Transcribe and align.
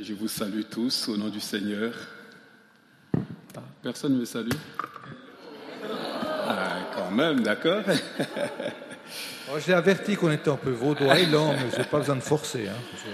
je 0.00 0.14
vous 0.14 0.28
salue 0.28 0.62
tous 0.70 1.08
au 1.08 1.16
nom 1.16 1.28
du 1.28 1.40
Seigneur. 1.40 1.92
Ah, 3.56 3.62
personne 3.82 4.14
ne 4.14 4.20
me 4.20 4.24
salue? 4.24 4.48
Ah, 5.84 6.78
quand 6.94 7.10
même, 7.10 7.40
d'accord 7.40 7.82
oh, 9.52 9.58
J'ai 9.64 9.74
averti 9.74 10.16
qu'on 10.16 10.30
était 10.30 10.50
un 10.50 10.56
peu 10.56 10.70
vaudois 10.70 11.18
et 11.18 11.26
lent, 11.26 11.52
mais 11.52 11.70
je 11.70 11.78
n'ai 11.78 11.84
pas 11.84 11.98
besoin 11.98 12.16
de 12.16 12.20
forcer. 12.20 12.68
Hein. 12.68 13.06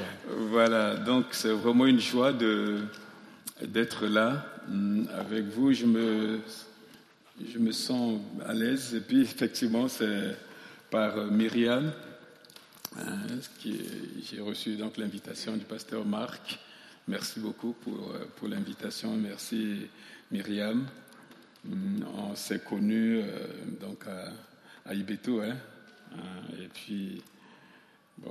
Voilà, 0.51 0.97
donc 0.97 1.27
c'est 1.33 1.53
vraiment 1.53 1.87
une 1.87 2.01
joie 2.01 2.33
d'être 2.33 4.07
là 4.07 4.45
mm, 4.69 5.07
avec 5.19 5.47
vous. 5.47 5.73
Je 5.73 5.87
me, 5.87 6.41
je 7.53 7.59
me 7.59 7.73
sens 7.73 8.21
à 8.47 8.53
l'aise. 8.53 8.95
Et 8.95 9.01
puis, 9.01 9.23
effectivement, 9.23 9.89
c'est 9.89 10.37
par 10.91 11.17
Myriam 11.27 11.93
Hein, 12.97 13.19
j'ai 14.23 14.41
reçu 14.41 14.77
donc 14.77 14.97
l'invitation 14.97 15.57
du 15.57 15.65
pasteur 15.65 16.05
Marc. 16.05 16.59
Merci 17.09 17.41
beaucoup 17.41 17.73
pour, 17.73 18.11
euh, 18.11 18.27
pour 18.37 18.49
l'invitation. 18.49 19.17
Merci 19.17 19.89
Myriam. 20.31 20.87
Mm, 21.65 22.05
on 22.19 22.35
s'est 22.35 22.59
connus 22.59 23.23
euh, 23.23 23.47
donc 23.81 24.07
à, 24.07 24.31
à 24.85 24.93
Ibeto, 24.93 25.41
hein, 25.41 25.57
hein, 26.13 26.19
et 26.63 26.69
puis 26.69 27.23
bon, 28.19 28.31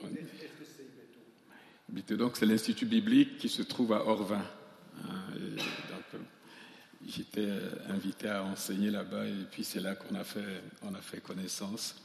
Ibeto, 1.89 2.17
donc 2.17 2.37
c'est 2.37 2.45
l'institut 2.45 2.85
biblique 2.85 3.39
qui 3.39 3.49
se 3.49 3.63
trouve 3.63 3.93
à 3.93 4.05
Orvin. 4.05 4.45
donc 4.95 6.21
j'étais 7.07 7.49
invité 7.89 8.29
à 8.29 8.43
enseigner 8.43 8.91
là-bas 8.91 9.25
et 9.25 9.45
puis 9.49 9.63
c'est 9.63 9.79
là 9.79 9.95
qu'on 9.95 10.13
a 10.13 10.23
fait 10.23 10.61
on 10.83 10.93
a 10.93 11.01
fait 11.01 11.19
connaissance. 11.19 11.95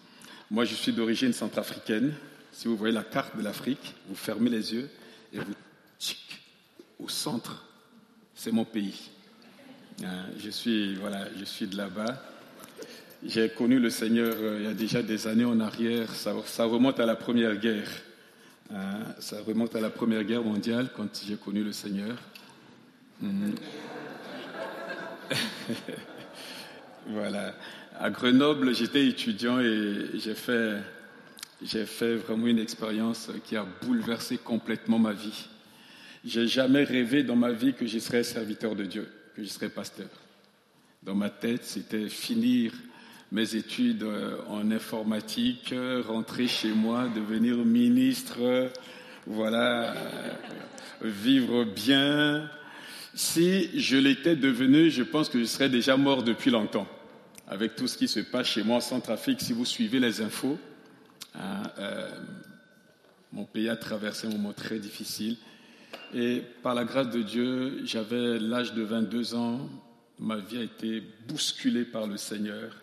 Moi, 0.51 0.65
je 0.65 0.75
suis 0.75 0.93
d'origine 0.93 1.35
centrafricaine. 1.35 2.15
Si 2.51 2.67
vous 2.67 2.79
voyez 2.79 2.95
la 2.95 3.05
carte 3.05 3.37
de 3.37 3.43
l'Afrique, 3.43 3.95
vous 4.09 4.15
fermez 4.15 4.49
les 4.49 4.73
yeux 4.73 4.89
au 7.03 7.09
centre, 7.09 7.65
c'est 8.35 8.53
mon 8.53 8.65
pays. 8.65 9.11
Hein, 10.05 10.27
je 10.39 10.51
suis 10.51 10.95
voilà, 10.97 11.27
je 11.39 11.45
suis 11.45 11.67
de 11.67 11.77
là-bas. 11.77 12.23
J'ai 13.25 13.51
connu 13.51 13.79
le 13.79 13.91
Seigneur 13.91 14.35
euh, 14.37 14.59
il 14.61 14.65
y 14.65 14.69
a 14.69 14.75
déjà 14.75 15.03
des 15.03 15.27
années 15.27 15.45
en 15.45 15.61
arrière. 15.61 16.11
Ça, 16.15 16.65
remonte 16.65 16.99
à 16.99 17.07
la 17.07 17.15
Première 17.15 17.57
Guerre. 17.57 17.89
Hein, 18.73 19.01
ça 19.21 19.37
remonte 19.47 19.77
à 19.77 19.81
la 19.81 19.91
Première 19.91 20.25
Guerre 20.25 20.43
mondiale 20.43 20.91
quand 20.97 21.23
j'ai 21.27 21.37
connu 21.37 21.63
le 21.63 21.73
Seigneur. 21.73 22.17
Mhm. 23.21 23.55
voilà. 27.07 27.55
À 27.99 28.11
Grenoble, 28.11 28.75
j'étais 28.75 29.07
étudiant 29.07 29.61
et 29.61 30.07
j'ai 30.15 30.35
fait 30.35 30.79
j'ai 31.65 31.87
fait 31.87 32.17
vraiment 32.17 32.49
une 32.49 32.59
expérience 32.59 33.31
qui 33.45 33.55
a 33.57 33.65
bouleversé 33.83 34.37
complètement 34.37 34.99
ma 34.99 35.13
vie. 35.13 35.47
J'ai 36.25 36.47
jamais 36.47 36.85
rêvé 36.85 37.23
dans 37.23 37.37
ma 37.37 37.53
vie 37.53 37.75
que 37.75 37.87
je 37.87 37.99
serais 37.99 38.23
serviteur 38.23 38.75
de 38.75 38.85
Dieu, 38.85 39.09
que 39.35 39.43
je 39.43 39.49
serais 39.49 39.69
pasteur. 39.69 40.09
Dans 41.03 41.15
ma 41.15 41.31
tête, 41.31 41.65
c'était 41.65 42.09
finir 42.09 42.73
mes 43.33 43.57
études 43.57 44.03
euh, 44.03 44.39
en 44.49 44.71
informatique, 44.71 45.75
rentrer 46.07 46.47
chez 46.47 46.71
moi, 46.71 47.09
devenir 47.09 47.57
ministre, 47.57 48.71
voilà, 49.27 49.95
euh, 49.95 50.35
vivre 51.03 51.65
bien. 51.65 52.49
Si 53.15 53.79
je 53.79 53.97
l'étais 53.97 54.37
devenu, 54.37 54.91
je 54.91 55.03
pense 55.03 55.29
que 55.29 55.41
je 55.41 55.45
serais 55.45 55.69
déjà 55.69 55.97
mort 55.97 56.23
depuis 56.23 56.51
longtemps. 56.51 56.87
Avec 57.49 57.75
tout 57.75 57.89
ce 57.89 57.99
qui 57.99 58.07
se 58.07 58.21
passe 58.21 58.47
chez 58.47 58.63
moi 58.63 58.79
en 58.93 59.01
trafic, 59.01 59.41
si 59.41 59.53
vous 59.53 59.65
suivez 59.65 59.99
les 59.99 60.21
infos, 60.21 60.59
Hein, 61.35 61.63
euh, 61.79 62.11
mon 63.33 63.45
pays 63.45 63.69
a 63.69 63.77
traversé 63.77 64.27
un 64.27 64.31
moment 64.31 64.53
très 64.53 64.79
difficile. 64.79 65.37
Et 66.15 66.43
par 66.63 66.75
la 66.75 66.85
grâce 66.85 67.11
de 67.11 67.23
Dieu, 67.23 67.81
j'avais 67.85 68.39
l'âge 68.39 68.75
de 68.75 68.83
22 68.83 69.35
ans. 69.35 69.69
Ma 70.19 70.37
vie 70.37 70.59
a 70.59 70.63
été 70.63 71.03
bousculée 71.27 71.85
par 71.85 72.07
le 72.07 72.17
Seigneur. 72.17 72.77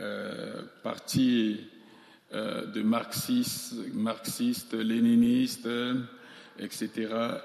Euh, 0.00 0.62
parti 0.82 1.60
euh, 2.34 2.66
de 2.66 2.82
marxiste, 2.82 3.74
marxiste, 3.94 4.74
léniniste, 4.74 5.68
etc. 6.58 6.90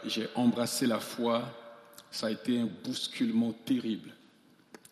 J'ai 0.05 0.27
embrassé 0.35 0.85
la 0.87 0.99
foi. 0.99 1.43
Ça 2.11 2.27
a 2.27 2.31
été 2.31 2.59
un 2.59 2.69
bousculement 2.83 3.53
terrible. 3.53 4.09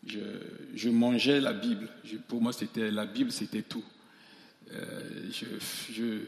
Je, 0.06 0.88
mangeais 0.88 1.40
la 1.40 1.52
Bible. 1.52 1.88
Pour 2.26 2.40
moi, 2.40 2.54
c'était 2.54 2.90
la 2.90 3.04
Bible, 3.04 3.30
c'était 3.30 3.62
tout. 3.62 3.84
Euh, 4.72 5.28
je, 5.30 6.20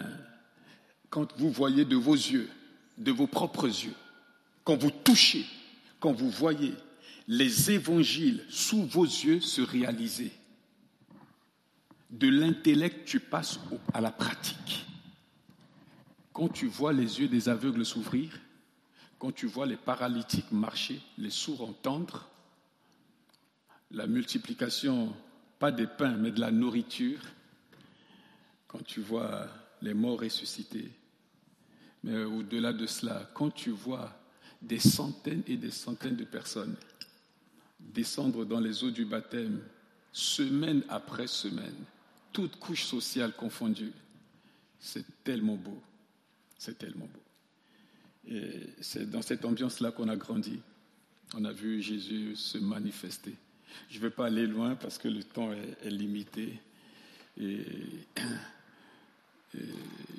quand 1.10 1.38
vous 1.38 1.50
voyez 1.50 1.86
de 1.86 1.96
vos 1.96 2.14
yeux, 2.16 2.50
de 2.98 3.12
vos 3.12 3.28
propres 3.28 3.68
yeux, 3.68 3.96
quand 4.64 4.76
vous 4.76 4.92
touchez, 4.92 5.46
quand 6.00 6.12
vous 6.12 6.30
voyez 6.30 6.74
les 7.30 7.72
évangiles 7.72 8.44
sous 8.50 8.84
vos 8.84 9.06
yeux 9.06 9.40
se 9.40 9.62
réaliser, 9.62 10.32
de 12.10 12.28
l'intellect 12.28 13.06
tu 13.06 13.20
passes 13.20 13.60
à 13.94 14.02
la 14.02 14.12
pratique. 14.12 14.86
Quand 16.34 16.50
tu 16.50 16.68
vois 16.68 16.94
les 16.94 17.20
yeux 17.20 17.28
des 17.28 17.50
aveugles 17.50 17.86
s'ouvrir, 17.86 18.40
quand 19.18 19.34
tu 19.34 19.48
vois 19.48 19.66
les 19.66 19.78
paralytiques 19.78 20.52
marcher, 20.52 21.02
les 21.18 21.32
sourds 21.32 21.62
entendre, 21.62 22.30
la 23.92 24.07
multiplication 24.07 25.13
pas 25.59 25.71
des 25.71 25.88
pains, 25.88 26.15
mais 26.18 26.31
de 26.31 26.39
la 26.39 26.51
nourriture, 26.51 27.19
quand 28.68 28.83
tu 28.86 29.01
vois 29.01 29.48
les 29.81 29.94
morts 29.94 30.19
ressuscités, 30.19 30.89
mais 32.04 32.24
au-delà 32.24 32.74
de 32.74 32.86
cela, 32.86 33.30
quand 33.33 33.50
tu 33.50 33.71
vois 33.71 34.15
des 34.62 34.80
centaines 34.80 35.44
et 35.48 35.57
des 35.57 35.71
centaines 35.71 36.15
de 36.15 36.25
personnes 36.25 36.75
descendre 37.80 38.45
dans 38.45 38.59
les 38.59 38.83
eaux 38.83 38.92
du 38.92 39.06
baptême, 39.06 39.62
semaine 40.12 40.83
après 40.89 41.27
semaine, 41.27 41.75
toutes 42.33 42.57
couches 42.57 42.86
sociales 42.86 43.33
confondues, 43.33 43.94
c'est 44.80 45.06
tellement 45.24 45.56
beau, 45.56 45.81
c'est 46.57 46.77
tellement 46.77 47.06
beau. 47.07 48.33
Et 48.33 48.69
c'est 48.81 49.10
dans 49.10 49.21
cette 49.21 49.45
ambiance-là 49.45 49.92
qu'on 49.92 50.10
a 50.10 50.15
grandi. 50.15 50.60
On 51.33 51.45
a 51.45 51.51
vu 51.51 51.81
Jésus 51.81 52.36
se 52.36 52.57
manifester. 52.57 53.33
Je 53.90 53.98
ne 53.98 54.02
vais 54.04 54.10
pas 54.10 54.28
aller 54.28 54.48
loin 54.48 54.75
parce 54.75 54.98
que 54.98 55.08
le 55.08 55.24
temps 55.24 55.52
est, 55.52 55.90
limité. 55.90 56.60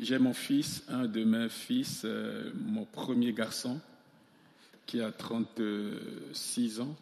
J'ai 0.00 0.18
mon 0.18 0.34
fils, 0.34 0.84
un 0.88 1.06
de 1.06 1.24
mes 1.24 1.48
fils, 1.48 2.02
euh, 2.04 2.50
mon 2.54 2.84
premier 2.84 3.32
garçon, 3.32 3.80
qui 4.86 5.00
a 5.00 5.12
36 5.12 6.80
ans. 6.80 6.96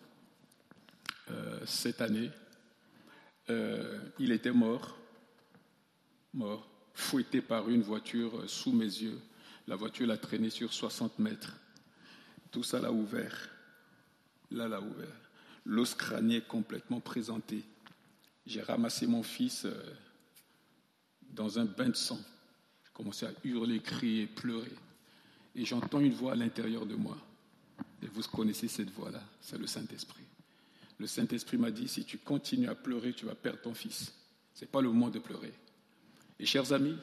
cette 1.65 2.01
année. 2.01 2.31
Euh, 3.49 3.99
il 4.19 4.33
était 4.33 4.53
mort, 4.53 4.97
mort, 6.35 6.69
fouetté 6.95 7.41
par 7.41 7.69
une 7.69 7.83
voiture 7.83 8.49
sous 8.49 8.73
mes 8.73 8.85
yeux. 8.85 9.21
La 9.69 9.77
voiture 9.77 10.07
l'a 10.07 10.17
traîné 10.17 10.51
sur 10.51 10.73
60 10.73 11.19
mètres. 11.19 11.57
Tout 12.51 12.63
ça 12.63 12.81
l'a 12.81 12.91
ouvert. 12.91 13.49
Là, 14.51 14.69
l'a 14.69 14.81
ouvert. 14.81 15.26
L'os 15.67 15.95
crânien 15.95 16.41
complètement 16.41 17.01
présenté. 17.01 17.63
J'ai 18.47 18.63
ramassé 18.63 19.07
mon 19.07 19.25
fils 19.25 19.65
euh, 19.65 19.75
dans 21.33 21.59
un 21.59 21.65
bain 21.65 21.89
de 21.89 21.97
sang. 21.97 22.21
J'ai 22.85 22.93
commencé 22.93 23.27
à 23.27 23.33
hurler, 23.43 23.81
crier, 23.81 24.27
pleurer. 24.27 24.73
Et 25.57 25.65
j'entends 25.65 26.01
une 26.01 26.13
voix 26.13 26.33
à 26.33 26.37
l'intérieur 26.37 26.87
de 26.87 26.95
moi. 26.95 27.17
Et 28.03 28.07
vous 28.07 28.23
connaissez 28.23 28.69
cette 28.69 28.91
voix-là, 28.91 29.23
c'est 29.41 29.59
le 29.59 29.67
Saint-Esprit. 29.67 30.23
Le 30.99 31.07
Saint-Esprit 31.07 31.59
m'a 31.59 31.71
dit, 31.71 31.89
si 31.89 32.05
tu 32.05 32.19
continues 32.19 32.69
à 32.69 32.75
pleurer, 32.75 33.13
tu 33.13 33.27
vas 33.27 33.35
perdre 33.35 33.61
ton 33.61 33.75
fils. 33.75 34.13
Ce 34.55 34.65
n'est 34.65 34.71
pas 34.71 34.81
le 34.81 34.89
moment 34.89 35.09
de 35.09 35.19
pleurer. 35.19 35.53
Et 36.39 36.47
chers 36.47 36.73
amis, 36.73 36.97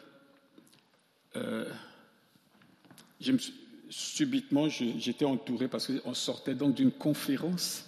euh, 1.36 1.69
subitement, 3.89 4.69
j'étais 4.69 5.25
entouré 5.25 5.68
parce 5.68 5.92
qu'on 5.92 6.13
sortait 6.13 6.56
donc 6.56 6.75
d'une 6.75 6.92
conférence 6.92 7.86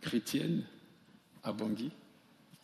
chrétienne 0.00 0.64
à 1.42 1.52
Bangui. 1.52 1.90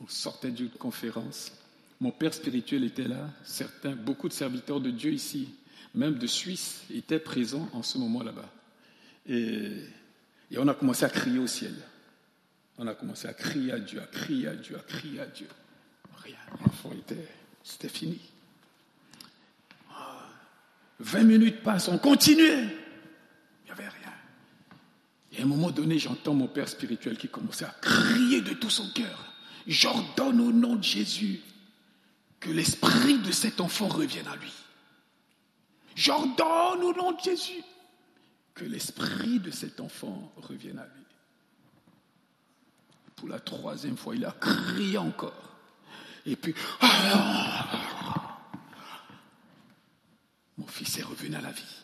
On 0.01 0.09
sortait 0.09 0.51
d'une 0.51 0.71
conférence. 0.71 1.53
Mon 2.01 2.11
père 2.11 2.35
spirituel 2.35 2.85
était 2.85 3.09
là. 3.09 3.31
Certains, 3.45 3.95
beaucoup 3.95 4.29
de 4.29 4.33
serviteurs 4.33 4.81
de 4.81 4.91
Dieu 4.91 5.13
ici, 5.13 5.55
même 5.95 6.15
de 6.15 6.27
Suisse, 6.27 6.83
étaient 6.93 7.19
présents 7.19 7.69
en 7.73 7.83
ce 7.83 7.99
moment 7.99 8.23
là-bas. 8.23 8.51
Et, 9.27 9.85
on 10.57 10.69
a 10.69 10.75
commencé 10.75 11.05
à 11.05 11.09
crier 11.09 11.39
au 11.39 11.47
ciel. 11.47 11.75
On 12.79 12.87
a 12.87 12.95
commencé 12.95 13.27
à 13.27 13.35
crier 13.35 13.73
à 13.73 13.79
Dieu, 13.79 14.01
à 14.01 14.07
crier 14.07 14.49
à 14.49 14.55
Dieu, 14.55 14.77
à 14.77 14.81
crier 14.81 15.21
à 15.21 15.27
Dieu. 15.27 15.49
Rien. 16.23 16.37
L'enfant 16.61 16.93
était, 16.93 17.29
c'était 17.63 17.89
fini. 17.89 18.21
20 21.01 21.25
minutes 21.25 21.63
passent, 21.63 21.89
on 21.89 21.99
continuait. 21.99 22.63
Il 22.63 23.67
n'y 23.67 23.71
avait 23.71 23.89
rien. 23.89 24.14
Et 25.35 25.41
à 25.41 25.45
un 25.45 25.49
moment 25.49 25.71
donné, 25.71 25.99
j'entends 25.99 26.35
mon 26.35 26.47
père 26.47 26.69
spirituel 26.69 27.19
qui 27.19 27.29
commençait 27.29 27.65
à 27.65 27.75
crier 27.81 28.41
de 28.41 28.55
tout 28.55 28.71
son 28.71 28.89
cœur. 28.91 29.33
J'ordonne 29.67 30.41
au 30.41 30.53
nom 30.53 30.77
de 30.77 30.83
Jésus 30.85 31.41
que 32.39 32.51
l'esprit 32.51 33.19
de 33.19 33.33
cet 33.33 33.61
enfant 33.61 33.89
revienne 33.89 34.29
à 34.29 34.37
lui. 34.37 34.53
J'ordonne 35.97 36.83
au 36.83 36.93
nom 36.95 37.13
de 37.13 37.21
Jésus 37.21 37.63
que 38.55 38.65
l'esprit 38.65 39.41
de 39.41 39.51
cet 39.51 39.81
enfant 39.81 40.33
revienne 40.37 40.79
à 40.79 40.85
lui. 40.85 41.05
Pour 43.17 43.29
la 43.29 43.41
troisième 43.41 43.97
fois, 43.97 44.15
il 44.15 44.25
a 44.25 44.33
crié 44.33 44.99
encore. 44.99 45.57
Et 46.27 46.37
puis, 46.37 46.55
mon 50.57 50.67
fils 50.67 50.99
est 50.99 51.03
revenu 51.03 51.35
à 51.37 51.41
la 51.41 51.53
vie. 51.53 51.83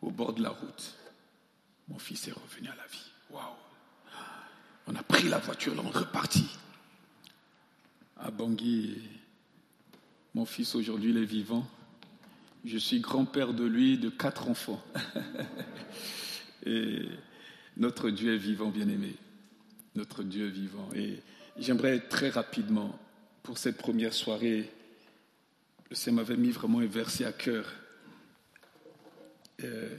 Au 0.00 0.10
bord 0.10 0.32
de 0.32 0.42
la 0.42 0.50
route, 0.50 0.94
mon 1.88 1.98
fils 1.98 2.28
est 2.28 2.32
revenu 2.32 2.68
à 2.68 2.76
la 2.76 2.86
vie. 2.86 3.10
Waouh! 3.30 3.42
On 4.86 4.94
a 4.96 5.02
pris 5.02 5.28
la 5.28 5.38
voiture, 5.38 5.74
on 5.76 5.88
est 5.88 5.96
reparti. 5.96 6.46
À 8.18 8.30
Bangui, 8.30 8.98
mon 10.34 10.44
fils 10.44 10.74
aujourd'hui, 10.74 11.16
est 11.16 11.24
vivant. 11.24 11.66
Je 12.64 12.78
suis 12.78 13.00
grand-père 13.00 13.52
de 13.52 13.64
lui, 13.64 13.98
de 13.98 14.08
quatre 14.08 14.48
enfants. 14.48 14.82
Et 16.66 17.08
notre 17.76 18.10
Dieu 18.10 18.34
est 18.34 18.38
vivant, 18.38 18.68
bien-aimé. 18.68 19.14
Notre 19.94 20.22
Dieu 20.22 20.46
est 20.46 20.50
vivant. 20.50 20.88
Et 20.94 21.20
j'aimerais 21.58 22.00
très 22.00 22.30
rapidement, 22.30 22.98
pour 23.42 23.58
cette 23.58 23.76
première 23.76 24.14
soirée, 24.14 24.70
le 25.90 25.96
Seigneur 25.96 26.24
m'avait 26.24 26.40
mis 26.40 26.50
vraiment 26.50 26.78
un 26.78 26.86
verset 26.86 27.24
à 27.24 27.32
cœur. 27.32 27.66
Euh, 29.62 29.98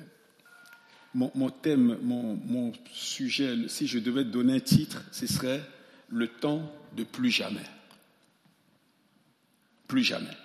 mon, 1.14 1.50
thème, 1.50 1.98
mon, 2.02 2.74
sujet, 2.92 3.56
si 3.68 3.88
je 3.88 4.00
devais 4.00 4.24
donner 4.24 4.56
un 4.56 4.60
titre, 4.60 5.04
ce 5.12 5.28
serait 5.28 5.62
Le 6.10 6.28
temps 6.28 6.72
de 6.96 7.04
plus 7.04 7.32
jamais. 7.32 7.66
Plus 9.88 10.04
jamais. 10.04 10.38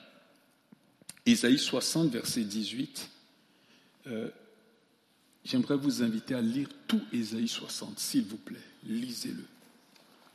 Isaïe 1.27 1.59
60, 1.59 2.11
verset 2.11 2.43
18. 2.43 3.11
Euh, 4.07 4.29
j'aimerais 5.45 5.77
vous 5.77 6.03
inviter 6.03 6.35
à 6.35 6.41
lire 6.41 6.69
tout 6.87 7.03
Isaïe 7.13 7.49
60, 7.49 7.99
s'il 7.99 8.25
vous 8.25 8.39
plaît. 8.39 8.57
Lisez-le. 8.87 9.45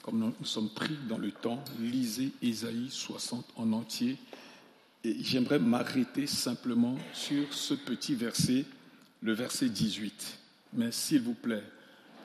Comme 0.03 0.19
nous 0.19 0.45
sommes 0.45 0.69
pris 0.69 0.97
dans 1.07 1.17
le 1.17 1.31
temps, 1.31 1.63
lisez 1.79 2.31
Isaïe 2.41 2.89
60 2.91 3.53
en 3.55 3.71
entier. 3.71 4.17
Et 5.03 5.15
j'aimerais 5.23 5.59
m'arrêter 5.59 6.27
simplement 6.27 6.97
sur 7.13 7.53
ce 7.53 7.73
petit 7.73 8.13
verset, 8.13 8.65
le 9.23 9.33
verset 9.33 9.69
18. 9.69 10.37
Mais 10.73 10.91
s'il 10.91 11.21
vous 11.21 11.33
plaît, 11.33 11.63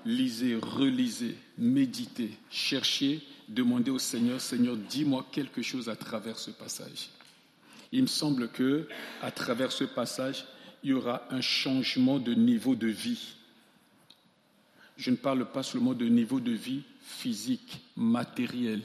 lisez, 0.04 0.56
relisez, 0.56 1.36
méditez, 1.56 2.32
cherchez, 2.50 3.22
demandez 3.48 3.90
au 3.90 3.98
Seigneur, 3.98 4.40
Seigneur, 4.40 4.76
dis-moi 4.76 5.26
quelque 5.32 5.62
chose 5.62 5.88
à 5.88 5.96
travers 5.96 6.38
ce 6.38 6.50
passage. 6.50 7.10
Il 7.92 8.02
me 8.02 8.06
semble 8.06 8.48
que, 8.48 8.86
à 9.22 9.30
travers 9.30 9.72
ce 9.72 9.84
passage, 9.84 10.44
il 10.82 10.90
y 10.90 10.92
aura 10.92 11.26
un 11.30 11.40
changement 11.40 12.18
de 12.18 12.34
niveau 12.34 12.74
de 12.74 12.88
vie. 12.88 13.36
Je 14.96 15.10
ne 15.10 15.16
parle 15.16 15.50
pas 15.50 15.62
seulement 15.62 15.94
de 15.94 16.06
niveau 16.06 16.40
de 16.40 16.52
vie 16.52 16.82
physique, 17.00 17.80
matériel, 17.96 18.82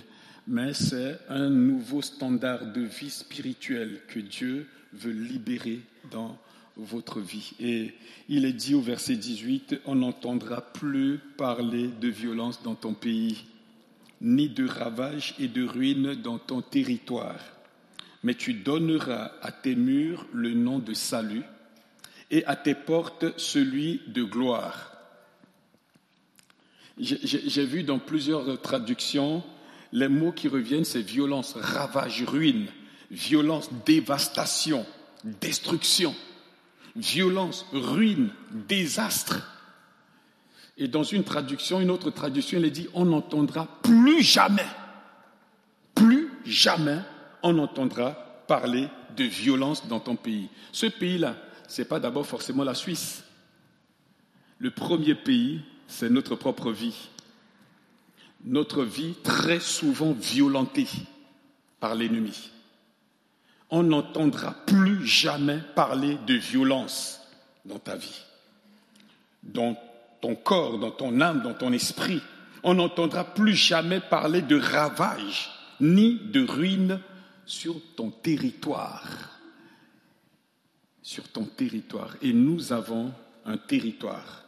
mais 0.48 0.74
c'est 0.74 1.20
un 1.30 1.50
nouveau 1.50 2.02
standard 2.02 2.72
de 2.72 2.82
vie 2.82 3.10
spirituelle 3.10 4.02
que 4.08 4.20
Dieu 4.20 4.68
veut 4.94 5.12
libérer 5.12 5.82
dans 6.12 6.38
votre 6.78 7.20
vie. 7.20 7.54
Et 7.60 7.94
il 8.30 8.46
est 8.46 8.54
dit 8.54 8.76
au 8.76 8.82
verset 8.82 9.16
18, 9.16 9.82
on 9.86 9.96
n'entendra 9.96 10.62
plus 10.62 11.20
parler 11.38 11.88
de 11.88 12.08
violence 12.08 12.64
dans 12.64 12.76
ton 12.76 12.94
pays, 12.94 13.46
ni 14.22 14.50
de 14.50 14.68
ravage 14.68 15.36
et 15.40 15.48
de 15.48 15.64
ruines 15.66 16.16
dans 16.16 16.40
ton 16.40 16.62
territoire 16.62 17.40
mais 18.24 18.36
tu 18.36 18.54
donneras 18.54 19.32
à 19.42 19.52
tes 19.52 19.76
murs 19.76 20.26
le 20.34 20.54
nom 20.54 20.80
de 20.80 20.94
salut 20.94 21.44
et 22.32 22.46
à 22.46 22.56
tes 22.56 22.74
portes 22.74 23.38
celui 23.38 24.02
de 24.08 24.24
gloire. 24.24 24.92
J'ai 26.98 27.66
vu 27.66 27.84
dans 27.84 28.00
plusieurs 28.00 28.62
traductions, 28.62 29.44
les 29.92 30.08
mots 30.08 30.32
qui 30.32 30.48
reviennent, 30.48 30.86
c'est 30.86 31.02
violence, 31.02 31.56
ravage, 31.60 32.24
ruine, 32.24 32.68
violence, 33.12 33.70
dévastation, 33.86 34.86
destruction, 35.24 36.16
violence, 36.96 37.66
ruine, 37.72 38.30
désastre. 38.52 39.42
Et 40.78 40.88
dans 40.88 41.04
une 41.04 41.24
traduction, 41.24 41.80
une 41.80 41.92
autre 41.92 42.10
traduction, 42.10 42.58
elle 42.58 42.72
dit, 42.72 42.88
on 42.94 43.06
n'entendra 43.06 43.68
plus 43.82 44.24
jamais, 44.24 44.66
plus 45.94 46.30
jamais 46.46 47.00
on 47.44 47.60
entendra 47.60 48.12
parler 48.48 48.88
de 49.16 49.24
violence 49.24 49.88
dans 49.88 50.00
ton 50.00 50.16
pays. 50.16 50.50
Ce 50.72 50.88
pays-là, 50.88 51.36
ce 51.68 51.82
n'est 51.82 51.88
pas 51.88 52.00
d'abord 52.00 52.26
forcément 52.26 52.64
la 52.64 52.74
Suisse. 52.74 53.24
Le 54.58 54.72
premier 54.72 55.16
pays, 55.16 55.62
c'est 55.88 56.10
notre 56.10 56.36
propre 56.36 56.72
vie. 56.72 57.10
Notre 58.46 58.84
vie 58.84 59.14
très 59.24 59.60
souvent 59.60 60.14
violentée 60.14 60.88
par 61.80 61.96
l'ennemi. 61.96 62.53
On 63.76 63.82
n'entendra 63.82 64.54
plus 64.68 65.04
jamais 65.08 65.58
parler 65.74 66.20
de 66.28 66.36
violence 66.36 67.20
dans 67.66 67.80
ta 67.80 67.96
vie, 67.96 68.22
dans 69.42 69.76
ton 70.22 70.36
corps, 70.36 70.78
dans 70.78 70.92
ton 70.92 71.20
âme, 71.22 71.42
dans 71.42 71.56
ton 71.56 71.74
esprit. 71.74 72.22
On 72.62 72.76
n'entendra 72.76 73.24
plus 73.24 73.56
jamais 73.56 74.00
parler 74.00 74.44
de 74.44 74.60
ravage 74.60 75.50
ni 75.80 76.20
de 76.20 76.46
ruine 76.46 77.02
sur 77.48 77.74
ton 77.96 78.12
territoire. 78.12 79.08
Sur 81.02 81.28
ton 81.30 81.46
territoire. 81.46 82.16
Et 82.22 82.32
nous 82.32 82.74
avons 82.74 83.12
un 83.44 83.58
territoire. 83.58 84.44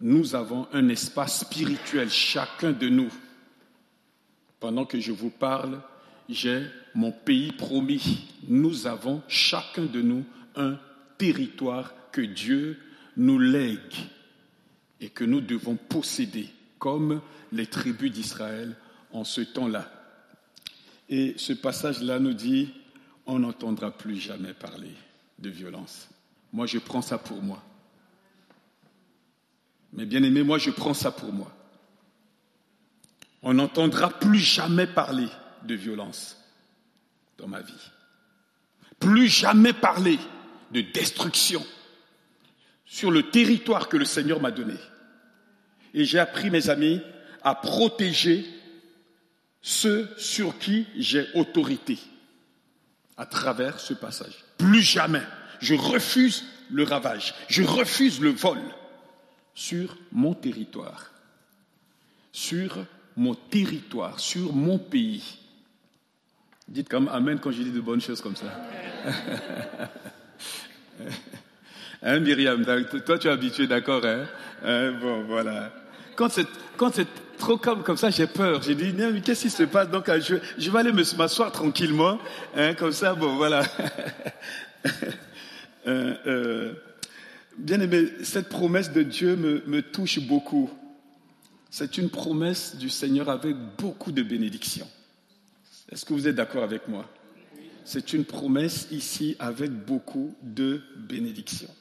Nous 0.00 0.34
avons 0.34 0.66
un 0.72 0.88
espace 0.88 1.42
spirituel, 1.42 2.10
chacun 2.10 2.72
de 2.72 2.88
nous. 2.88 3.12
Pendant 4.58 4.84
que 4.84 4.98
je 4.98 5.12
vous 5.12 5.30
parle, 5.30 5.80
j'ai 6.28 6.66
mon 6.94 7.12
pays 7.12 7.52
promis. 7.52 8.26
Nous 8.48 8.86
avons 8.86 9.22
chacun 9.28 9.84
de 9.84 10.02
nous 10.02 10.24
un 10.56 10.78
territoire 11.16 11.92
que 12.12 12.20
Dieu 12.20 12.78
nous 13.16 13.38
lègue 13.38 13.94
et 15.00 15.08
que 15.08 15.24
nous 15.24 15.40
devons 15.40 15.76
posséder, 15.76 16.48
comme 16.78 17.20
les 17.52 17.66
tribus 17.66 18.12
d'Israël 18.12 18.76
en 19.12 19.24
ce 19.24 19.40
temps-là. 19.40 19.90
Et 21.08 21.34
ce 21.36 21.52
passage-là 21.52 22.18
nous 22.18 22.34
dit, 22.34 22.70
on 23.26 23.38
n'entendra 23.38 23.90
plus 23.90 24.16
jamais 24.16 24.52
parler 24.52 24.92
de 25.38 25.50
violence. 25.50 26.08
Moi, 26.52 26.66
je 26.66 26.78
prends 26.78 27.02
ça 27.02 27.18
pour 27.18 27.42
moi. 27.42 27.62
Mais 29.92 30.06
bien 30.06 30.22
aimé, 30.22 30.42
moi, 30.42 30.58
je 30.58 30.70
prends 30.70 30.94
ça 30.94 31.10
pour 31.10 31.32
moi. 31.32 31.52
On 33.42 33.54
n'entendra 33.54 34.10
plus 34.10 34.38
jamais 34.38 34.86
parler 34.86 35.28
de 35.64 35.74
violence 35.74 36.36
dans 37.38 37.48
ma 37.48 37.60
vie. 37.60 37.90
Plus 38.98 39.28
jamais 39.28 39.72
parler 39.72 40.18
de 40.72 40.80
destruction 40.80 41.64
sur 42.84 43.10
le 43.10 43.30
territoire 43.30 43.88
que 43.88 43.96
le 43.96 44.04
Seigneur 44.04 44.40
m'a 44.40 44.50
donné. 44.50 44.74
Et 45.94 46.04
j'ai 46.04 46.18
appris, 46.18 46.50
mes 46.50 46.68
amis, 46.70 47.00
à 47.42 47.54
protéger 47.54 48.46
ceux 49.62 50.08
sur 50.16 50.58
qui 50.58 50.86
j'ai 50.96 51.26
autorité 51.34 51.98
à 53.16 53.26
travers 53.26 53.80
ce 53.80 53.94
passage. 53.94 54.44
Plus 54.56 54.82
jamais. 54.82 55.22
Je 55.60 55.74
refuse 55.74 56.44
le 56.70 56.84
ravage. 56.84 57.34
Je 57.48 57.62
refuse 57.62 58.20
le 58.20 58.30
vol 58.30 58.60
sur 59.54 59.96
mon 60.12 60.34
territoire. 60.34 61.10
Sur 62.32 62.86
mon 63.16 63.34
territoire, 63.34 64.20
sur 64.20 64.52
mon 64.52 64.78
pays. 64.78 65.38
Dites 66.68 66.88
comme 66.88 67.08
Amen 67.08 67.38
quand 67.40 67.50
je 67.50 67.62
dis 67.62 67.70
de 67.70 67.80
bonnes 67.80 68.00
choses 68.00 68.20
comme 68.20 68.36
ça. 68.36 68.46
hein, 72.02 72.20
Myriam, 72.20 72.62
toi 73.06 73.18
tu 73.18 73.26
es 73.26 73.30
habitué, 73.30 73.66
d'accord 73.66 74.04
hein? 74.04 74.26
hein? 74.62 74.92
Bon, 75.00 75.24
voilà. 75.24 75.72
Quand 76.14 76.28
c'est, 76.28 76.46
quand 76.76 76.92
c'est 76.92 77.06
trop 77.38 77.56
comme, 77.56 77.82
comme 77.82 77.96
ça, 77.96 78.10
j'ai 78.10 78.26
peur. 78.26 78.60
J'ai 78.60 78.74
dit, 78.74 78.92
mais 78.92 79.20
qu'est-ce 79.22 79.42
qui 79.42 79.50
se 79.50 79.62
passe? 79.62 79.88
Donc, 79.88 80.10
je, 80.20 80.36
je 80.58 80.70
vais 80.70 80.78
aller 80.78 80.92
m'asseoir 80.92 81.52
tranquillement. 81.52 82.18
Hein, 82.54 82.74
comme 82.74 82.92
ça, 82.92 83.14
bon, 83.14 83.36
voilà. 83.36 83.62
euh, 85.86 86.14
euh, 86.26 86.72
bien 87.56 87.80
aimé, 87.80 88.08
cette 88.22 88.50
promesse 88.50 88.92
de 88.92 89.02
Dieu 89.02 89.36
me, 89.36 89.62
me 89.66 89.80
touche 89.80 90.20
beaucoup. 90.20 90.70
C'est 91.70 91.96
une 91.96 92.10
promesse 92.10 92.76
du 92.76 92.90
Seigneur 92.90 93.30
avec 93.30 93.56
beaucoup 93.78 94.12
de 94.12 94.22
bénédictions. 94.22 94.88
Est-ce 95.90 96.04
que 96.04 96.12
vous 96.12 96.28
êtes 96.28 96.34
d'accord 96.36 96.64
avec 96.64 96.88
moi? 96.88 97.08
C'est 97.84 98.12
une 98.12 98.24
promesse 98.24 98.88
ici 98.90 99.36
avec 99.38 99.70
beaucoup 99.70 100.34
de 100.42 100.82
bénédictions. 100.96 101.74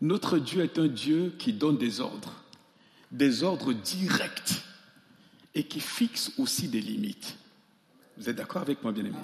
Notre 0.00 0.38
Dieu 0.38 0.62
est 0.62 0.78
un 0.78 0.86
Dieu 0.86 1.34
qui 1.38 1.52
donne 1.52 1.76
des 1.76 2.00
ordres, 2.00 2.44
des 3.10 3.42
ordres 3.42 3.72
directs 3.72 4.62
et 5.56 5.64
qui 5.64 5.80
fixe 5.80 6.30
aussi 6.38 6.68
des 6.68 6.80
limites. 6.80 7.36
Vous 8.16 8.28
êtes 8.28 8.36
d'accord 8.36 8.62
avec 8.62 8.82
moi, 8.82 8.92
bien-aimé? 8.92 9.16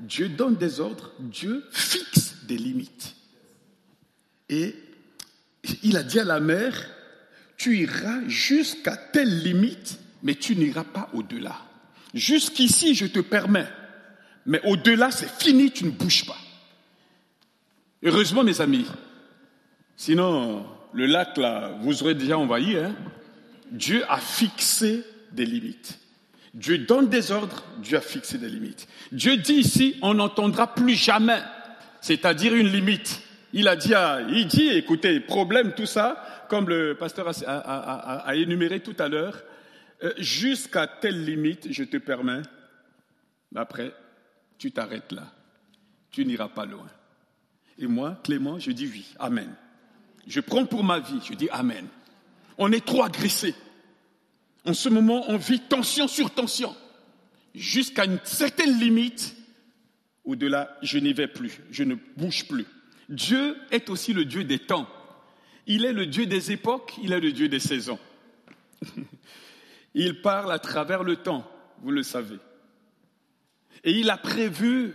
Dieu 0.00 0.30
donne 0.30 0.56
des 0.56 0.80
ordres, 0.80 1.12
Dieu 1.18 1.64
fixe 1.72 2.36
des 2.44 2.56
limites. 2.56 3.14
Et 4.48 4.74
il 5.82 5.96
a 5.98 6.02
dit 6.02 6.20
à 6.20 6.24
la 6.24 6.40
mère, 6.40 6.90
tu 7.58 7.78
iras 7.78 8.26
jusqu'à 8.28 8.96
telle 8.96 9.42
limite, 9.42 9.98
mais 10.22 10.34
tu 10.34 10.56
n'iras 10.56 10.84
pas 10.84 11.10
au-delà. 11.12 11.58
Jusqu'ici, 12.16 12.94
je 12.94 13.04
te 13.04 13.20
permets. 13.20 13.68
Mais 14.46 14.60
au-delà, 14.64 15.10
c'est 15.10 15.30
fini, 15.30 15.70
tu 15.70 15.84
ne 15.84 15.90
bouges 15.90 16.24
pas. 16.24 16.38
Heureusement, 18.02 18.42
mes 18.42 18.60
amis. 18.62 18.86
Sinon, 19.96 20.64
le 20.94 21.04
lac, 21.04 21.36
là, 21.36 21.76
vous 21.82 22.02
aurez 22.02 22.14
déjà 22.14 22.38
envahi. 22.38 22.78
Hein? 22.78 22.94
Dieu 23.70 24.02
a 24.08 24.18
fixé 24.18 25.04
des 25.32 25.44
limites. 25.44 25.98
Dieu 26.54 26.78
donne 26.78 27.10
des 27.10 27.32
ordres, 27.32 27.62
Dieu 27.82 27.98
a 27.98 28.00
fixé 28.00 28.38
des 28.38 28.48
limites. 28.48 28.88
Dieu 29.12 29.36
dit 29.36 29.56
ici, 29.56 29.96
on 30.00 30.14
n'entendra 30.14 30.72
plus 30.72 30.94
jamais, 30.94 31.42
c'est-à-dire 32.00 32.54
une 32.54 32.68
limite. 32.68 33.20
Il 33.52 33.68
a 33.68 33.76
dit, 33.76 34.68
écoutez, 34.70 35.20
problème, 35.20 35.74
tout 35.76 35.84
ça, 35.84 36.46
comme 36.48 36.66
le 36.70 36.94
pasteur 36.94 37.28
a 37.46 38.34
énuméré 38.36 38.80
tout 38.80 38.96
à 38.98 39.08
l'heure, 39.08 39.42
jusqu'à 40.18 40.86
telle 40.86 41.24
limite, 41.24 41.72
je 41.72 41.84
te 41.84 41.96
permets, 41.96 42.42
après, 43.54 43.94
tu 44.58 44.72
t'arrêtes 44.72 45.12
là. 45.12 45.32
Tu 46.10 46.24
n'iras 46.24 46.48
pas 46.48 46.66
loin. 46.66 46.86
Et 47.78 47.86
moi, 47.86 48.18
Clément, 48.24 48.58
je 48.58 48.70
dis 48.72 48.86
oui, 48.86 49.06
Amen. 49.18 49.54
Je 50.26 50.40
prends 50.40 50.66
pour 50.66 50.82
ma 50.82 50.98
vie, 50.98 51.20
je 51.24 51.34
dis 51.34 51.48
Amen. 51.50 51.86
On 52.58 52.72
est 52.72 52.84
trop 52.84 53.02
agressé. 53.02 53.54
En 54.64 54.74
ce 54.74 54.88
moment, 54.88 55.24
on 55.28 55.36
vit 55.36 55.60
tension 55.60 56.08
sur 56.08 56.30
tension. 56.30 56.74
Jusqu'à 57.54 58.04
une 58.04 58.18
certaine 58.24 58.78
limite, 58.78 59.36
au-delà, 60.24 60.76
je 60.82 60.98
n'y 60.98 61.12
vais 61.12 61.28
plus, 61.28 61.60
je 61.70 61.84
ne 61.84 61.94
bouge 62.16 62.46
plus. 62.48 62.66
Dieu 63.08 63.56
est 63.70 63.88
aussi 63.88 64.12
le 64.12 64.24
Dieu 64.24 64.44
des 64.44 64.58
temps. 64.58 64.88
Il 65.66 65.84
est 65.84 65.92
le 65.92 66.06
Dieu 66.06 66.26
des 66.26 66.52
époques, 66.52 66.94
il 67.02 67.12
est 67.12 67.20
le 67.20 67.32
Dieu 67.32 67.48
des 67.48 67.60
saisons. 67.60 67.98
Il 69.98 70.20
parle 70.20 70.52
à 70.52 70.58
travers 70.58 71.02
le 71.02 71.16
temps, 71.16 71.50
vous 71.80 71.90
le 71.90 72.02
savez. 72.02 72.36
Et 73.82 73.92
il 73.92 74.10
a 74.10 74.18
prévu 74.18 74.94